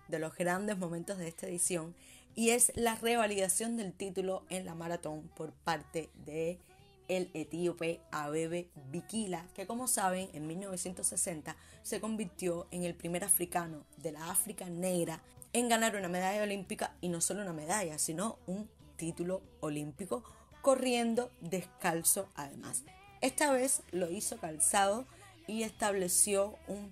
de 0.08 0.20
los 0.20 0.36
grandes 0.36 0.78
momentos 0.78 1.18
de 1.18 1.28
esta 1.28 1.48
edición 1.48 1.96
y 2.36 2.52
es 2.52 2.72
la 2.76 2.96
revalidación 2.96 3.78
del 3.78 3.94
título 3.94 4.44
en 4.50 4.66
la 4.66 4.76
maratón 4.76 5.30
por 5.36 5.52
parte 5.52 6.10
de 6.26 6.60
el 7.08 7.30
etíope 7.34 8.00
Abebe 8.12 8.70
Bikila, 8.92 9.46
que 9.56 9.66
como 9.66 9.88
saben 9.88 10.30
en 10.34 10.48
1960 10.48 11.56
se 11.82 12.00
convirtió 12.00 12.68
en 12.72 12.84
el 12.84 12.96
primer 12.96 13.24
africano 13.24 13.84
de 13.98 14.12
la 14.12 14.30
África 14.30 14.70
negra 14.70 15.22
en 15.52 15.68
ganar 15.68 15.96
una 15.96 16.08
medalla 16.08 16.44
olímpica 16.44 16.96
y 17.02 17.10
no 17.10 17.20
solo 17.20 17.42
una 17.42 17.54
medalla, 17.54 17.98
sino 17.98 18.38
un 18.46 18.70
título 18.96 19.42
olímpico 19.60 20.24
corriendo 20.62 21.32
descalzo 21.42 22.28
además. 22.36 22.84
Esta 23.22 23.52
vez 23.52 23.82
lo 23.92 24.10
hizo 24.10 24.38
calzado 24.38 25.06
y 25.48 25.64
estableció 25.64 26.56
un 26.68 26.92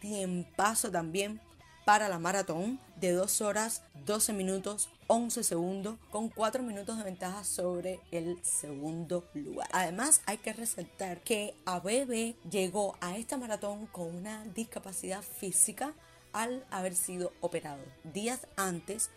tiempazo 0.00 0.90
también 0.90 1.40
para 1.84 2.08
la 2.08 2.18
maratón 2.18 2.78
de 2.96 3.12
2 3.12 3.40
horas 3.40 3.82
12 4.06 4.32
minutos 4.32 4.88
11 5.06 5.42
segundos 5.42 5.96
con 6.10 6.28
4 6.28 6.62
minutos 6.62 6.96
de 6.96 7.04
ventaja 7.04 7.42
sobre 7.42 8.00
el 8.12 8.38
segundo 8.44 9.24
lugar. 9.34 9.68
Además 9.72 10.22
hay 10.26 10.38
que 10.38 10.52
resaltar 10.52 11.20
que 11.20 11.54
Abebe 11.64 12.36
llegó 12.48 12.96
a 13.00 13.16
esta 13.16 13.36
maratón 13.36 13.86
con 13.86 14.14
una 14.14 14.44
discapacidad 14.54 15.22
física 15.22 15.94
al 16.32 16.64
haber 16.70 16.94
sido 16.94 17.32
operado 17.40 17.82
días 18.04 18.46
antes 18.56 19.10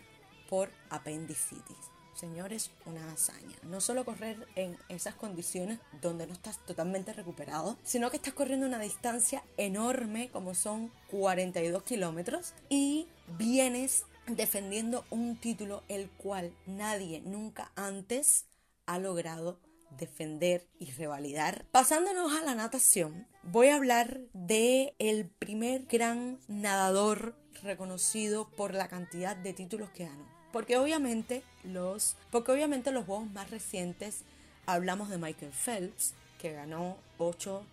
por 0.48 0.68
apendicitis. 0.90 1.93
Señores, 2.14 2.70
una 2.86 3.12
hazaña. 3.12 3.56
No 3.64 3.80
solo 3.80 4.04
correr 4.04 4.46
en 4.54 4.76
esas 4.88 5.14
condiciones 5.14 5.80
donde 6.00 6.26
no 6.26 6.32
estás 6.32 6.64
totalmente 6.64 7.12
recuperado, 7.12 7.76
sino 7.82 8.10
que 8.10 8.16
estás 8.16 8.34
corriendo 8.34 8.66
una 8.66 8.78
distancia 8.78 9.42
enorme 9.56 10.30
como 10.30 10.54
son 10.54 10.92
42 11.10 11.82
kilómetros 11.82 12.54
y 12.68 13.08
vienes 13.36 14.04
defendiendo 14.26 15.04
un 15.10 15.36
título 15.36 15.82
el 15.88 16.08
cual 16.10 16.54
nadie 16.66 17.20
nunca 17.20 17.72
antes 17.74 18.46
ha 18.86 18.98
logrado 18.98 19.58
defender 19.98 20.66
y 20.78 20.90
revalidar. 20.92 21.66
Pasándonos 21.70 22.32
a 22.32 22.42
la 22.44 22.54
natación, 22.54 23.26
voy 23.42 23.68
a 23.68 23.76
hablar 23.76 24.20
de 24.32 24.94
el 24.98 25.28
primer 25.28 25.86
gran 25.86 26.40
nadador 26.48 27.36
reconocido 27.62 28.50
por 28.50 28.74
la 28.74 28.88
cantidad 28.88 29.36
de 29.36 29.52
títulos 29.52 29.90
que 29.90 30.06
ganó. 30.06 30.33
Porque 30.54 30.78
obviamente 30.78 31.42
los, 31.64 32.14
porque 32.30 32.52
obviamente 32.52 32.92
los 32.92 33.06
juegos 33.06 33.28
más 33.32 33.50
recientes 33.50 34.20
hablamos 34.66 35.08
de 35.08 35.18
Michael 35.18 35.50
Phelps, 35.50 36.14
que 36.38 36.52
ganó 36.52 36.96
8 37.18 37.64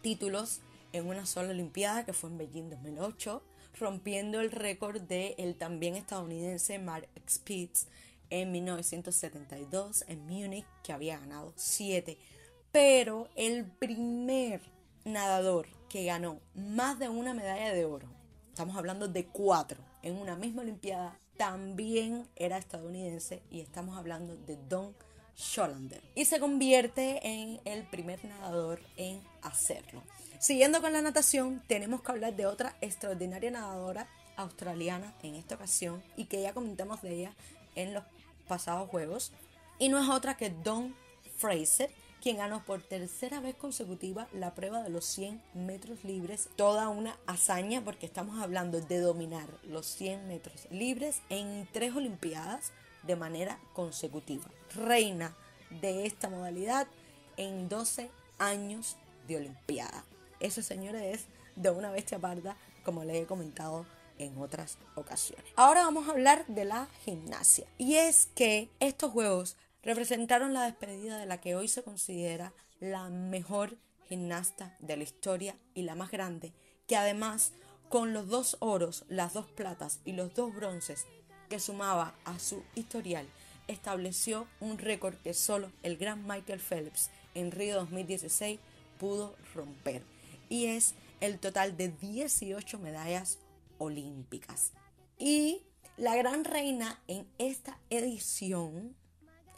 títulos 0.00 0.60
en 0.92 1.08
una 1.08 1.26
sola 1.26 1.50
Olimpiada, 1.50 2.04
que 2.04 2.12
fue 2.12 2.30
en 2.30 2.38
Beijing 2.38 2.70
2008, 2.70 3.42
rompiendo 3.80 4.40
el 4.40 4.52
récord 4.52 5.00
de 5.00 5.34
el 5.38 5.56
también 5.56 5.96
estadounidense 5.96 6.78
Mark 6.78 7.08
Spitz 7.28 7.88
en 8.30 8.52
1972 8.52 10.04
en 10.06 10.24
Múnich, 10.28 10.66
que 10.84 10.92
había 10.92 11.18
ganado 11.18 11.52
7. 11.56 12.16
Pero 12.70 13.28
el 13.34 13.64
primer 13.66 14.60
nadador 15.04 15.66
que 15.88 16.04
ganó 16.04 16.38
más 16.54 17.00
de 17.00 17.08
una 17.08 17.34
medalla 17.34 17.74
de 17.74 17.84
oro, 17.84 18.06
estamos 18.50 18.76
hablando 18.76 19.08
de 19.08 19.26
cuatro 19.26 19.82
en 20.02 20.16
una 20.16 20.36
misma 20.36 20.62
Olimpiada, 20.62 21.18
también 21.36 22.28
era 22.36 22.58
estadounidense 22.58 23.42
y 23.50 23.60
estamos 23.60 23.96
hablando 23.96 24.36
de 24.36 24.56
Don 24.68 24.94
Schollander. 25.36 26.02
Y 26.14 26.24
se 26.26 26.40
convierte 26.40 27.20
en 27.26 27.60
el 27.64 27.82
primer 27.84 28.24
nadador 28.24 28.80
en 28.96 29.20
hacerlo. 29.42 30.02
Siguiendo 30.38 30.80
con 30.80 30.92
la 30.92 31.02
natación, 31.02 31.62
tenemos 31.66 32.02
que 32.02 32.12
hablar 32.12 32.36
de 32.36 32.46
otra 32.46 32.76
extraordinaria 32.80 33.50
nadadora 33.50 34.08
australiana 34.36 35.14
en 35.22 35.34
esta 35.34 35.54
ocasión 35.54 36.02
y 36.16 36.26
que 36.26 36.42
ya 36.42 36.52
comentamos 36.52 37.02
de 37.02 37.14
ella 37.14 37.34
en 37.74 37.94
los 37.94 38.04
pasados 38.46 38.88
juegos. 38.90 39.32
Y 39.78 39.88
no 39.88 40.00
es 40.00 40.08
otra 40.08 40.36
que 40.36 40.50
Don 40.50 40.94
Fraser, 41.36 41.90
quien 42.24 42.38
ganó 42.38 42.64
por 42.64 42.80
tercera 42.80 43.38
vez 43.40 43.54
consecutiva 43.54 44.28
la 44.32 44.54
prueba 44.54 44.82
de 44.82 44.88
los 44.88 45.04
100 45.04 45.42
metros 45.52 46.04
libres. 46.04 46.48
Toda 46.56 46.88
una 46.88 47.18
hazaña 47.26 47.84
porque 47.84 48.06
estamos 48.06 48.42
hablando 48.42 48.80
de 48.80 48.98
dominar 48.98 49.46
los 49.62 49.84
100 49.84 50.26
metros 50.26 50.66
libres 50.70 51.20
en 51.28 51.68
tres 51.70 51.94
Olimpiadas 51.94 52.72
de 53.02 53.14
manera 53.14 53.58
consecutiva. 53.74 54.46
Reina 54.74 55.36
de 55.82 56.06
esta 56.06 56.30
modalidad 56.30 56.86
en 57.36 57.68
12 57.68 58.10
años 58.38 58.96
de 59.28 59.36
Olimpiada. 59.36 60.06
Eso, 60.40 60.62
señores, 60.62 61.02
es 61.02 61.26
de 61.56 61.68
una 61.68 61.90
bestia 61.90 62.18
parda, 62.18 62.56
como 62.84 63.04
le 63.04 63.20
he 63.20 63.26
comentado 63.26 63.84
en 64.16 64.38
otras 64.38 64.78
ocasiones. 64.94 65.44
Ahora 65.56 65.82
vamos 65.82 66.08
a 66.08 66.12
hablar 66.12 66.46
de 66.46 66.64
la 66.64 66.88
gimnasia. 67.04 67.66
Y 67.76 67.96
es 67.96 68.30
que 68.34 68.70
estos 68.80 69.12
juegos 69.12 69.58
representaron 69.84 70.54
la 70.54 70.64
despedida 70.64 71.18
de 71.18 71.26
la 71.26 71.40
que 71.40 71.54
hoy 71.54 71.68
se 71.68 71.82
considera 71.82 72.52
la 72.80 73.08
mejor 73.10 73.76
gimnasta 74.08 74.76
de 74.80 74.96
la 74.96 75.02
historia 75.02 75.56
y 75.74 75.82
la 75.82 75.94
más 75.94 76.10
grande, 76.10 76.52
que 76.86 76.96
además 76.96 77.52
con 77.88 78.12
los 78.12 78.28
dos 78.28 78.56
oros, 78.60 79.04
las 79.08 79.34
dos 79.34 79.46
platas 79.46 80.00
y 80.04 80.12
los 80.12 80.34
dos 80.34 80.54
bronces 80.54 81.06
que 81.48 81.60
sumaba 81.60 82.14
a 82.24 82.38
su 82.38 82.62
historial, 82.74 83.26
estableció 83.68 84.46
un 84.60 84.78
récord 84.78 85.14
que 85.16 85.34
solo 85.34 85.70
el 85.82 85.96
gran 85.96 86.26
Michael 86.26 86.60
Phelps 86.60 87.10
en 87.34 87.50
Río 87.50 87.76
2016 87.76 88.58
pudo 88.98 89.36
romper. 89.54 90.02
Y 90.48 90.66
es 90.66 90.94
el 91.20 91.38
total 91.38 91.76
de 91.76 91.88
18 91.88 92.78
medallas 92.78 93.38
olímpicas. 93.78 94.72
Y 95.18 95.62
la 95.96 96.16
gran 96.16 96.44
reina 96.44 97.00
en 97.06 97.26
esta 97.38 97.78
edición, 97.90 98.96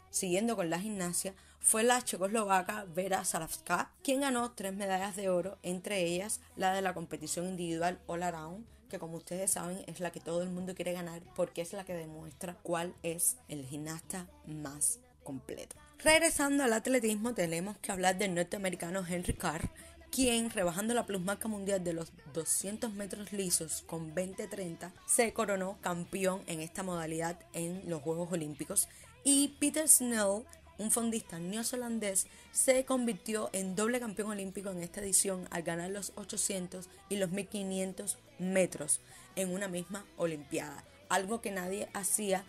siguiendo 0.09 0.55
con 0.55 0.69
la 0.69 0.79
gimnasia, 0.79 1.33
fue 1.59 1.83
la 1.83 2.01
checoslovaca 2.01 2.85
Vera 2.85 3.25
Salavska, 3.25 3.91
quien 4.03 4.21
ganó 4.21 4.51
tres 4.51 4.73
medallas 4.73 5.15
de 5.15 5.29
oro, 5.29 5.57
entre 5.63 6.03
ellas 6.03 6.39
la 6.55 6.73
de 6.73 6.81
la 6.81 6.93
competición 6.93 7.47
individual 7.47 7.99
All 8.07 8.23
Around, 8.23 8.65
que 8.89 8.99
como 8.99 9.17
ustedes 9.17 9.51
saben 9.51 9.83
es 9.87 9.99
la 9.99 10.11
que 10.11 10.19
todo 10.19 10.43
el 10.43 10.49
mundo 10.49 10.75
quiere 10.75 10.93
ganar 10.93 11.21
porque 11.35 11.61
es 11.61 11.73
la 11.73 11.83
que 11.83 11.93
demuestra 11.93 12.55
cuál 12.63 12.93
es 13.03 13.37
el 13.49 13.65
gimnasta 13.65 14.27
más 14.45 14.99
completo. 15.23 15.75
Regresando 15.99 16.63
al 16.63 16.73
atletismo, 16.73 17.33
tenemos 17.33 17.77
que 17.79 17.91
hablar 17.91 18.17
del 18.17 18.33
norteamericano 18.33 19.05
Henry 19.05 19.33
Carr, 19.33 19.69
quien, 20.09 20.49
rebajando 20.49 20.93
la 20.93 21.05
plusmarca 21.05 21.47
mundial 21.47 21.83
de 21.83 21.93
los 21.93 22.13
200 22.33 22.93
metros 22.93 23.33
lisos 23.33 23.83
con 23.85 24.15
20-30, 24.15 24.91
se 25.05 25.33
coronó 25.33 25.77
campeón 25.81 26.43
en 26.47 26.61
esta 26.61 26.83
modalidad 26.83 27.39
en 27.53 27.89
los 27.89 28.01
Juegos 28.01 28.31
Olímpicos. 28.31 28.87
Y 29.29 29.49
Peter 29.59 29.89
Snell, 29.89 30.45
un 30.77 30.89
fondista 30.89 31.37
neozelandés, 31.37 32.27
se 32.53 32.85
convirtió 32.85 33.49
en 33.51 33.75
doble 33.75 33.99
campeón 33.99 34.29
olímpico 34.29 34.69
en 34.69 34.81
esta 34.81 35.01
edición 35.01 35.49
al 35.51 35.63
ganar 35.63 35.89
los 35.89 36.13
800 36.15 36.87
y 37.09 37.17
los 37.17 37.31
1500 37.31 38.17
metros 38.39 39.01
en 39.35 39.53
una 39.53 39.67
misma 39.67 40.05
Olimpiada, 40.15 40.81
algo 41.09 41.41
que 41.41 41.51
nadie 41.51 41.89
hacía 41.93 42.45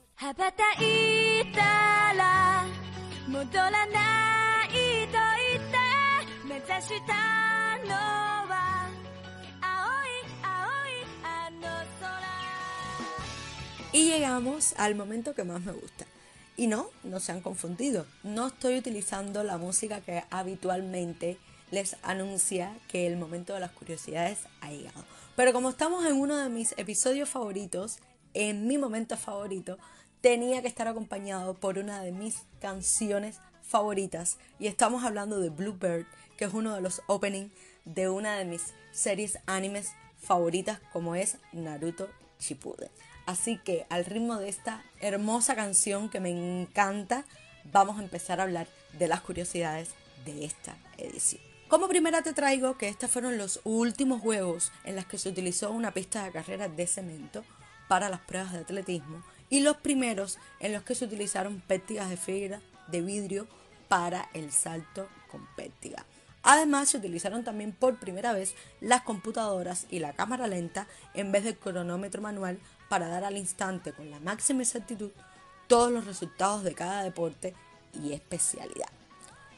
Y 13.91 14.09
llegamos 14.09 14.73
al 14.77 14.95
momento 14.95 15.35
que 15.35 15.43
más 15.43 15.61
me 15.61 15.73
gusta. 15.73 16.07
Y 16.59 16.67
no, 16.67 16.89
no 17.05 17.21
se 17.21 17.31
han 17.31 17.39
confundido. 17.39 18.05
No 18.21 18.47
estoy 18.47 18.77
utilizando 18.77 19.45
la 19.45 19.57
música 19.57 20.01
que 20.01 20.25
habitualmente 20.29 21.37
les 21.71 21.95
anuncia 22.03 22.77
que 22.89 23.07
el 23.07 23.15
momento 23.15 23.53
de 23.53 23.61
las 23.61 23.71
curiosidades 23.71 24.39
ha 24.59 24.69
llegado. 24.69 25.05
Pero 25.37 25.53
como 25.53 25.69
estamos 25.69 26.05
en 26.05 26.19
uno 26.19 26.35
de 26.35 26.49
mis 26.49 26.73
episodios 26.77 27.29
favoritos, 27.29 27.99
en 28.33 28.67
mi 28.67 28.77
momento 28.77 29.15
favorito, 29.15 29.77
tenía 30.19 30.61
que 30.61 30.67
estar 30.67 30.89
acompañado 30.89 31.53
por 31.53 31.77
una 31.77 32.01
de 32.01 32.11
mis 32.11 32.39
canciones 32.59 33.37
favoritas. 33.63 34.37
Y 34.59 34.67
estamos 34.67 35.05
hablando 35.05 35.39
de 35.39 35.51
Bluebird, 35.51 36.07
que 36.35 36.43
es 36.43 36.53
uno 36.53 36.75
de 36.75 36.81
los 36.81 37.01
openings 37.07 37.53
de 37.85 38.09
una 38.09 38.35
de 38.35 38.43
mis 38.43 38.73
series 38.91 39.39
animes 39.45 39.93
favoritas, 40.21 40.81
como 40.91 41.15
es 41.15 41.37
Naruto 41.53 42.09
Shippuden. 42.37 42.89
Así 43.29 43.59
que 43.59 43.85
al 43.91 44.05
ritmo 44.05 44.37
de 44.37 44.49
esta 44.49 44.83
hermosa 45.01 45.53
canción 45.53 46.09
que 46.09 46.19
me 46.19 46.31
encanta, 46.31 47.25
vamos 47.71 47.99
a 47.99 48.01
empezar 48.01 48.39
a 48.39 48.43
hablar 48.43 48.67
de 48.97 49.07
las 49.07 49.21
curiosidades 49.21 49.89
de 50.25 50.45
esta 50.45 50.75
edición. 50.97 51.39
Como 51.67 51.87
primera 51.87 52.23
te 52.23 52.33
traigo 52.33 52.75
que 52.79 52.87
estos 52.87 53.11
fueron 53.11 53.37
los 53.37 53.59
últimos 53.65 54.19
juegos 54.19 54.71
en 54.83 54.95
los 54.95 55.05
que 55.05 55.19
se 55.19 55.29
utilizó 55.29 55.69
una 55.69 55.93
pista 55.93 56.23
de 56.23 56.31
carrera 56.31 56.69
de 56.69 56.87
cemento 56.87 57.43
para 57.87 58.09
las 58.09 58.21
pruebas 58.21 58.51
de 58.51 58.61
atletismo 58.61 59.23
y 59.47 59.59
los 59.59 59.77
primeros 59.77 60.39
en 60.59 60.73
los 60.73 60.81
que 60.81 60.95
se 60.95 61.05
utilizaron 61.05 61.61
pértigas 61.61 62.09
de 62.09 62.17
fibra 62.17 62.61
de 62.87 63.01
vidrio 63.01 63.47
para 63.89 64.27
el 64.33 64.51
salto 64.51 65.07
con 65.29 65.45
pértiga. 65.55 66.03
Además, 66.41 66.89
se 66.89 66.97
utilizaron 66.97 67.43
también 67.43 67.73
por 67.73 67.99
primera 67.99 68.33
vez 68.33 68.55
las 68.81 69.03
computadoras 69.03 69.85
y 69.91 69.99
la 69.99 70.13
cámara 70.13 70.47
lenta 70.47 70.87
en 71.13 71.31
vez 71.31 71.43
del 71.43 71.57
cronómetro 71.57 72.23
manual 72.23 72.57
para 72.89 73.07
dar 73.07 73.23
al 73.23 73.37
instante 73.37 73.93
con 73.93 74.11
la 74.11 74.19
máxima 74.19 74.63
exactitud 74.63 75.11
todos 75.67 75.91
los 75.91 76.05
resultados 76.05 76.63
de 76.63 76.73
cada 76.73 77.03
deporte 77.03 77.53
y 77.93 78.13
especialidad. 78.13 78.89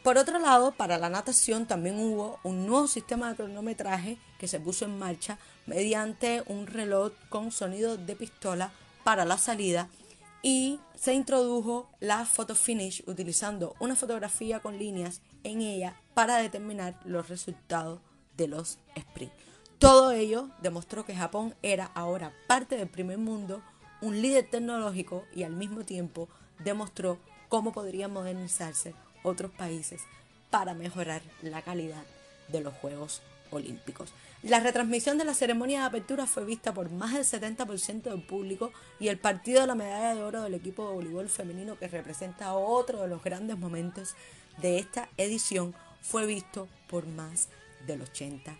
Por 0.03 0.17
otro 0.17 0.39
lado, 0.39 0.71
para 0.71 0.97
la 0.97 1.09
natación 1.09 1.67
también 1.67 1.99
hubo 1.99 2.39
un 2.43 2.65
nuevo 2.65 2.87
sistema 2.87 3.29
de 3.29 3.35
cronometraje 3.35 4.17
que 4.39 4.47
se 4.47 4.59
puso 4.59 4.85
en 4.85 4.97
marcha 4.97 5.37
mediante 5.67 6.43
un 6.47 6.65
reloj 6.67 7.13
con 7.29 7.51
sonido 7.51 7.97
de 7.97 8.15
pistola 8.15 8.71
para 9.03 9.25
la 9.25 9.37
salida 9.37 9.89
y 10.41 10.79
se 10.95 11.13
introdujo 11.13 11.89
la 11.99 12.25
photo 12.25 12.55
finish 12.55 13.03
utilizando 13.05 13.75
una 13.79 13.95
fotografía 13.95 14.59
con 14.59 14.79
líneas 14.79 15.21
en 15.43 15.61
ella 15.61 15.95
para 16.15 16.37
determinar 16.37 16.99
los 17.05 17.29
resultados 17.29 17.99
de 18.37 18.47
los 18.47 18.79
sprints. 18.99 19.50
Todo 19.81 20.11
ello 20.11 20.47
demostró 20.61 21.07
que 21.07 21.15
Japón 21.15 21.55
era 21.63 21.85
ahora 21.95 22.31
parte 22.45 22.77
del 22.77 22.87
primer 22.87 23.17
mundo, 23.17 23.63
un 23.99 24.21
líder 24.21 24.47
tecnológico 24.47 25.25
y 25.33 25.41
al 25.41 25.53
mismo 25.53 25.83
tiempo 25.83 26.29
demostró 26.59 27.17
cómo 27.49 27.71
podrían 27.71 28.13
modernizarse 28.13 28.93
otros 29.23 29.49
países 29.49 30.03
para 30.51 30.75
mejorar 30.75 31.23
la 31.41 31.63
calidad 31.63 32.03
de 32.49 32.61
los 32.61 32.75
Juegos 32.75 33.23
Olímpicos. 33.49 34.13
La 34.43 34.59
retransmisión 34.59 35.17
de 35.17 35.25
la 35.25 35.33
ceremonia 35.33 35.79
de 35.79 35.85
apertura 35.87 36.27
fue 36.27 36.45
vista 36.45 36.75
por 36.75 36.91
más 36.91 37.13
del 37.13 37.23
70% 37.23 38.03
del 38.03 38.21
público 38.21 38.71
y 38.99 39.07
el 39.07 39.17
partido 39.17 39.61
de 39.61 39.67
la 39.67 39.73
medalla 39.73 40.13
de 40.13 40.21
oro 40.21 40.43
del 40.43 40.53
equipo 40.53 40.87
de 40.87 40.93
voleibol 40.93 41.27
femenino 41.27 41.79
que 41.79 41.87
representa 41.87 42.53
otro 42.53 43.01
de 43.01 43.07
los 43.07 43.23
grandes 43.23 43.57
momentos 43.57 44.13
de 44.61 44.77
esta 44.77 45.09
edición 45.17 45.73
fue 46.03 46.27
visto 46.27 46.67
por 46.87 47.07
más 47.07 47.49
del 47.87 48.03
80%. 48.03 48.57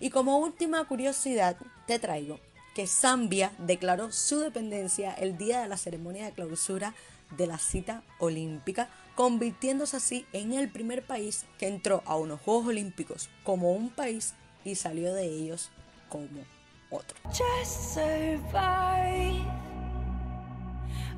Y 0.00 0.10
como 0.10 0.38
última 0.38 0.84
curiosidad 0.86 1.56
te 1.86 1.98
traigo 1.98 2.40
que 2.74 2.86
Zambia 2.86 3.52
declaró 3.58 4.10
su 4.10 4.40
dependencia 4.40 5.12
el 5.14 5.38
día 5.38 5.60
de 5.60 5.68
la 5.68 5.76
ceremonia 5.76 6.24
de 6.24 6.32
clausura 6.32 6.94
de 7.36 7.46
la 7.46 7.58
cita 7.58 8.02
olímpica, 8.18 8.88
convirtiéndose 9.14 9.96
así 9.96 10.26
en 10.32 10.52
el 10.52 10.70
primer 10.70 11.06
país 11.06 11.46
que 11.58 11.68
entró 11.68 12.02
a 12.04 12.16
unos 12.16 12.40
Juegos 12.40 12.66
Olímpicos 12.66 13.28
como 13.44 13.72
un 13.72 13.90
país 13.90 14.34
y 14.64 14.74
salió 14.74 15.14
de 15.14 15.24
ellos 15.24 15.70
como 16.08 16.44
otro. 16.90 17.16
Just 17.26 17.94
survive. 17.94 19.44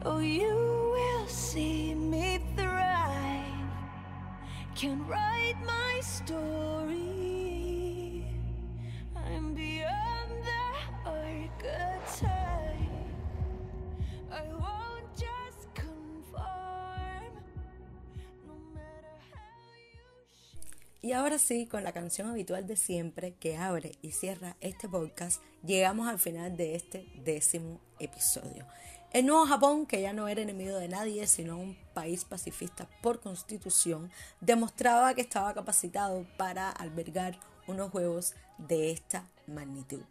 Oh, 0.05 0.21
you 0.21 0.93
will 0.93 1.29
see 1.29 1.95
me 1.95 2.39
thrive. 2.55 2.77
Can 4.75 5.07
write 5.09 5.57
my 5.65 6.01
story. 6.01 6.76
Y 21.07 21.13
ahora 21.13 21.39
sí, 21.39 21.67
con 21.67 21.85
la 21.85 21.93
canción 21.93 22.29
habitual 22.29 22.67
de 22.67 22.75
siempre 22.75 23.35
que 23.35 23.57
abre 23.57 23.93
y 24.03 24.11
cierra 24.11 24.57
este 24.61 24.89
podcast, 24.89 25.41
llegamos 25.65 26.09
al 26.09 26.19
final 26.19 26.57
de 26.57 26.75
este 26.75 27.07
décimo 27.25 27.81
episodio. 28.01 28.67
El 29.13 29.27
nuevo 29.27 29.47
Japón, 29.47 29.87
que 29.87 30.03
ya 30.03 30.13
no 30.13 30.27
era 30.27 30.43
enemigo 30.43 30.77
de 30.77 30.89
nadie, 30.89 31.29
sino 31.29 31.59
un 31.59 31.79
país 31.95 32.25
pacifista 32.25 32.89
por 33.03 33.21
constitución, 33.21 34.11
demostraba 34.41 35.15
que 35.15 35.21
estaba 35.21 35.55
capacitado 35.55 36.27
para 36.37 36.71
albergar 36.71 37.39
unos 37.69 37.93
juegos 37.93 38.35
de 38.59 38.91
esta 38.91 39.29
magnitud. 39.47 40.03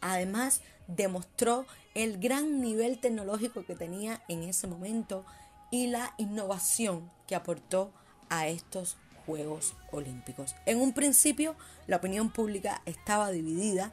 Además, 0.00 0.60
demostró 0.86 1.66
el 1.96 2.20
gran 2.20 2.60
nivel 2.60 3.00
tecnológico 3.00 3.64
que 3.66 3.74
tenía 3.74 4.22
en 4.28 4.44
ese 4.44 4.68
momento 4.68 5.26
y 5.72 5.88
la 5.88 6.14
innovación 6.16 7.10
que 7.26 7.34
aportó 7.34 7.90
a 8.28 8.46
estos 8.46 8.96
Juegos 9.26 9.74
Olímpicos. 9.90 10.54
En 10.66 10.80
un 10.80 10.92
principio, 10.92 11.56
la 11.86 11.96
opinión 11.96 12.30
pública 12.30 12.82
estaba 12.86 13.30
dividida, 13.30 13.92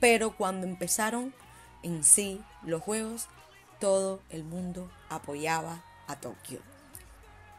pero 0.00 0.36
cuando 0.36 0.66
empezaron 0.66 1.34
en 1.82 2.04
sí 2.04 2.40
los 2.62 2.82
Juegos, 2.82 3.28
todo 3.78 4.20
el 4.30 4.44
mundo 4.44 4.90
apoyaba 5.08 5.82
a 6.06 6.20
Tokio. 6.20 6.60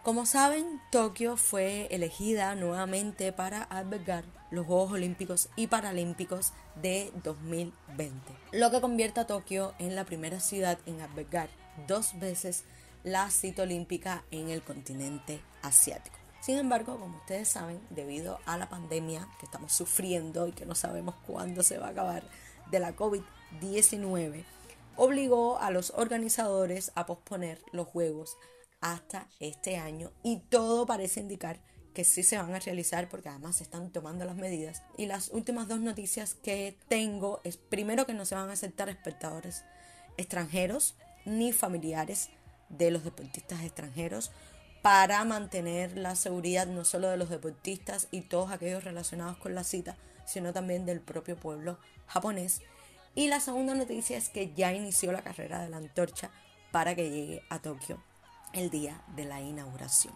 Como 0.04 0.26
saben, 0.26 0.82
Tokio 0.92 1.38
fue 1.38 1.88
elegida 1.92 2.56
nuevamente 2.56 3.32
para 3.32 3.62
albergar 3.62 4.24
los 4.50 4.66
Juegos 4.66 4.94
Olímpicos 4.94 5.50
y 5.56 5.68
Paralímpicos 5.68 6.54
de 6.82 7.12
2020, 7.24 8.34
lo 8.52 8.72
que 8.72 8.82
convierte 8.82 9.20
a 9.20 9.28
Tokio 9.28 9.74
en 9.78 9.96
la 9.96 10.06
primera 10.06 10.40
ciudad 10.40 10.80
en 10.88 11.02
albergar 11.02 11.50
dos 11.88 12.20
veces 12.20 12.64
la 13.04 13.30
cita 13.30 13.64
olímpica 13.64 14.24
en 14.32 14.50
el 14.50 14.64
continente 14.64 15.40
asiático. 15.62 16.21
Sin 16.42 16.58
embargo, 16.58 17.00
como 17.00 17.18
ustedes 17.18 17.50
saben, 17.50 17.80
debido 17.92 18.40
a 18.46 18.58
la 18.58 18.68
pandemia 18.68 19.28
que 19.40 19.46
estamos 19.46 19.74
sufriendo 19.74 20.48
y 20.48 20.52
que 20.52 20.66
no 20.66 20.74
sabemos 20.74 21.16
cuándo 21.28 21.62
se 21.62 21.78
va 21.78 21.88
a 21.88 21.92
acabar 21.92 22.24
de 22.72 22.80
la 22.80 22.96
COVID-19, 22.96 24.44
obligó 24.96 25.60
a 25.60 25.70
los 25.70 25.92
organizadores 25.96 26.92
a 26.96 27.06
posponer 27.06 27.62
los 27.72 27.88
Juegos 27.88 28.38
hasta 28.82 29.28
este 29.40 29.78
año 29.78 30.12
y 30.24 30.40
todo 30.40 30.88
parece 30.88 31.20
indicar 31.20 31.60
que 31.94 32.04
sí 32.04 32.24
se 32.24 32.38
van 32.38 32.56
a 32.56 32.60
realizar 32.60 33.08
porque 33.10 33.30
además 33.30 33.58
se 33.58 33.64
están 33.64 33.92
tomando 33.92 34.26
las 34.26 34.36
medidas. 34.36 34.82
Y 34.98 35.06
las 35.06 35.30
últimas 35.30 35.68
dos 35.68 35.80
noticias 35.80 36.34
que 36.34 36.76
tengo 36.88 37.42
es 37.44 37.58
primero 37.58 38.08
que 38.08 38.14
no 38.14 38.26
se 38.26 38.36
van 38.36 38.50
a 38.50 38.54
aceptar 38.54 38.90
espectadores 38.90 39.64
extranjeros 40.18 40.96
ni 41.26 41.54
familiares 41.54 42.30
de 42.70 42.90
los 42.90 43.04
deportistas 43.04 43.62
extranjeros 43.64 44.32
para 44.82 45.24
mantener 45.26 45.98
la 45.98 46.16
seguridad 46.16 46.66
no 46.68 46.86
solo 46.86 47.10
de 47.10 47.18
los 47.18 47.30
deportistas 47.30 48.08
y 48.12 48.22
todos 48.22 48.52
aquellos 48.52 48.84
relacionados 48.84 49.38
con 49.38 49.54
la 49.54 49.64
cita, 49.64 49.96
sino 50.26 50.54
también 50.54 50.86
del 50.86 51.02
propio 51.02 51.36
pueblo 51.36 51.78
japonés. 52.08 52.62
Y 53.14 53.28
la 53.28 53.40
segunda 53.40 53.76
noticia 53.76 54.18
es 54.18 54.30
que 54.30 54.54
ya 54.54 54.74
inició 54.74 55.12
la 55.12 55.22
carrera 55.22 55.62
de 55.62 55.70
la 55.70 55.78
antorcha 55.78 56.32
para 56.72 56.96
que 56.96 57.10
llegue 57.10 57.44
a 57.50 57.60
Tokio 57.60 58.02
el 58.54 58.70
día 58.70 59.02
de 59.16 59.26
la 59.26 59.42
inauguración. 59.42 60.14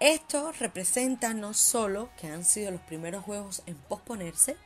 Esto 0.00 0.52
representa 0.52 1.34
no 1.34 1.54
solo 1.54 2.10
que 2.18 2.28
han 2.28 2.44
sido 2.44 2.70
los 2.70 2.80
primeros 2.82 3.24
juegos 3.24 3.62
en 3.66 3.76
posponerse, 3.76 4.56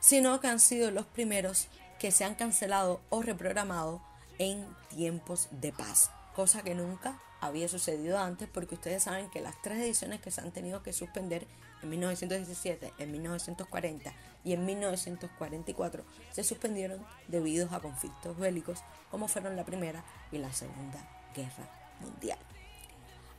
sino 0.00 0.40
que 0.40 0.48
han 0.48 0.60
sido 0.60 0.90
los 0.90 1.06
primeros 1.06 1.68
que 1.98 2.10
se 2.10 2.24
han 2.24 2.34
cancelado 2.34 3.00
o 3.10 3.22
reprogramado 3.22 4.00
en 4.38 4.64
tiempos 4.88 5.48
de 5.50 5.72
paz, 5.72 6.10
cosa 6.34 6.62
que 6.62 6.74
nunca 6.74 7.20
había 7.40 7.68
sucedido 7.68 8.18
antes 8.18 8.48
porque 8.48 8.74
ustedes 8.74 9.04
saben 9.04 9.30
que 9.30 9.40
las 9.40 9.60
tres 9.62 9.78
ediciones 9.78 10.20
que 10.20 10.30
se 10.30 10.40
han 10.40 10.52
tenido 10.52 10.82
que 10.82 10.92
suspender 10.92 11.46
en 11.82 11.90
1917, 11.90 12.92
en 12.98 13.12
1940 13.12 14.12
y 14.44 14.52
en 14.52 14.66
1944 14.66 16.04
se 16.32 16.44
suspendieron 16.44 17.04
debido 17.28 17.68
a 17.72 17.80
conflictos 17.80 18.36
bélicos 18.36 18.80
como 19.10 19.28
fueron 19.28 19.56
la 19.56 19.64
Primera 19.64 20.04
y 20.32 20.38
la 20.38 20.52
Segunda 20.52 20.98
Guerra 21.34 21.68
Mundial. 22.00 22.38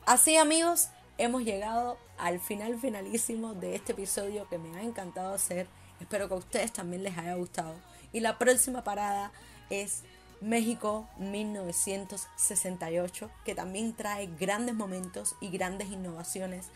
Así 0.06 0.36
amigos, 0.36 0.88
hemos 1.18 1.42
llegado 1.42 1.98
al 2.18 2.40
final 2.40 2.78
finalísimo 2.78 3.54
de 3.54 3.74
este 3.74 3.92
episodio 3.92 4.48
que 4.48 4.58
me 4.58 4.76
ha 4.78 4.82
encantado 4.82 5.34
hacer. 5.34 5.66
Espero 6.00 6.28
que 6.28 6.34
a 6.34 6.38
ustedes 6.38 6.72
también 6.72 7.02
les 7.02 7.16
haya 7.18 7.34
gustado. 7.34 7.74
Y 8.12 8.20
la 8.20 8.38
próxima 8.38 8.82
parada 8.82 9.30
es 9.68 10.02
México 10.40 11.08
1968, 11.18 13.30
que 13.44 13.54
también 13.54 13.94
trae 13.94 14.28
grandes 14.38 14.74
momentos 14.74 15.36
y 15.40 15.50
grandes 15.50 15.90
innovaciones 15.90 16.66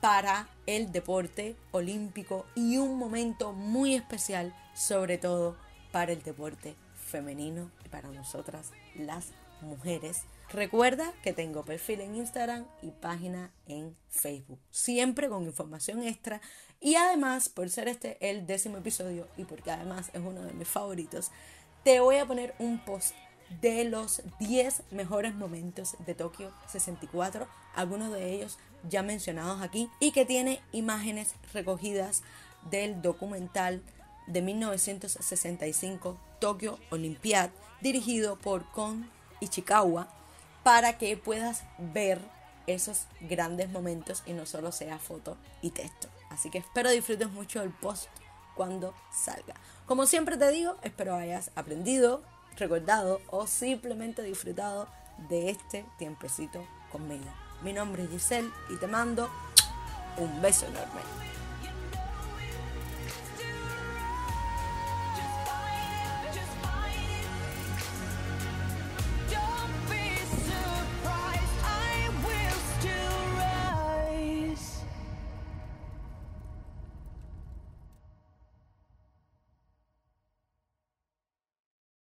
para 0.00 0.48
el 0.66 0.92
deporte 0.92 1.56
olímpico 1.72 2.46
y 2.54 2.78
un 2.78 2.98
momento 2.98 3.52
muy 3.52 3.94
especial, 3.94 4.54
sobre 4.74 5.18
todo 5.18 5.56
para 5.92 6.12
el 6.12 6.22
deporte 6.22 6.74
femenino 6.94 7.70
y 7.84 7.88
para 7.88 8.08
nosotras 8.08 8.70
las 8.96 9.28
mujeres. 9.60 10.22
Recuerda 10.52 11.12
que 11.22 11.32
tengo 11.32 11.64
perfil 11.64 12.00
en 12.00 12.16
Instagram 12.16 12.66
y 12.82 12.90
página 12.90 13.52
en 13.66 13.96
Facebook, 14.08 14.58
siempre 14.70 15.28
con 15.28 15.44
información 15.44 16.02
extra 16.02 16.40
y 16.80 16.94
además, 16.94 17.50
por 17.50 17.68
ser 17.68 17.88
este 17.88 18.16
el 18.20 18.46
décimo 18.46 18.78
episodio 18.78 19.28
y 19.36 19.44
porque 19.44 19.70
además 19.70 20.10
es 20.14 20.20
uno 20.20 20.42
de 20.42 20.54
mis 20.54 20.66
favoritos, 20.66 21.30
te 21.84 22.00
voy 22.00 22.16
a 22.16 22.26
poner 22.26 22.54
un 22.58 22.78
post 22.84 23.14
de 23.60 23.84
los 23.84 24.22
10 24.38 24.82
mejores 24.90 25.34
momentos 25.34 25.96
de 26.06 26.14
Tokio 26.14 26.52
64, 26.68 27.48
algunos 27.74 28.12
de 28.12 28.32
ellos 28.34 28.58
ya 28.88 29.02
mencionados 29.02 29.60
aquí, 29.62 29.90
y 29.98 30.12
que 30.12 30.24
tiene 30.24 30.60
imágenes 30.72 31.34
recogidas 31.52 32.22
del 32.70 33.02
documental 33.02 33.82
de 34.26 34.42
1965 34.42 36.16
Tokyo 36.38 36.78
Olympiad, 36.90 37.50
dirigido 37.80 38.38
por 38.38 38.70
Kon 38.70 39.10
Ichikawa, 39.40 40.08
para 40.62 40.98
que 40.98 41.16
puedas 41.16 41.64
ver 41.78 42.20
esos 42.66 43.06
grandes 43.20 43.70
momentos 43.70 44.22
y 44.26 44.32
no 44.32 44.46
solo 44.46 44.70
sea 44.70 44.98
foto 44.98 45.36
y 45.62 45.70
texto. 45.70 46.08
Así 46.30 46.50
que 46.50 46.58
espero 46.58 46.90
disfrutes 46.90 47.30
mucho 47.30 47.62
el 47.62 47.70
post 47.70 48.08
cuando 48.60 48.92
salga. 49.10 49.54
Como 49.86 50.04
siempre 50.04 50.36
te 50.36 50.50
digo, 50.50 50.76
espero 50.82 51.14
hayas 51.14 51.50
aprendido, 51.54 52.20
recordado 52.58 53.22
o 53.30 53.46
simplemente 53.46 54.22
disfrutado 54.22 54.86
de 55.30 55.48
este 55.48 55.86
tiempecito 55.96 56.62
conmigo. 56.92 57.24
Mi 57.62 57.72
nombre 57.72 58.02
es 58.02 58.10
Giselle 58.10 58.50
y 58.68 58.76
te 58.76 58.86
mando 58.86 59.30
un 60.18 60.42
beso 60.42 60.66
enorme. 60.66 61.29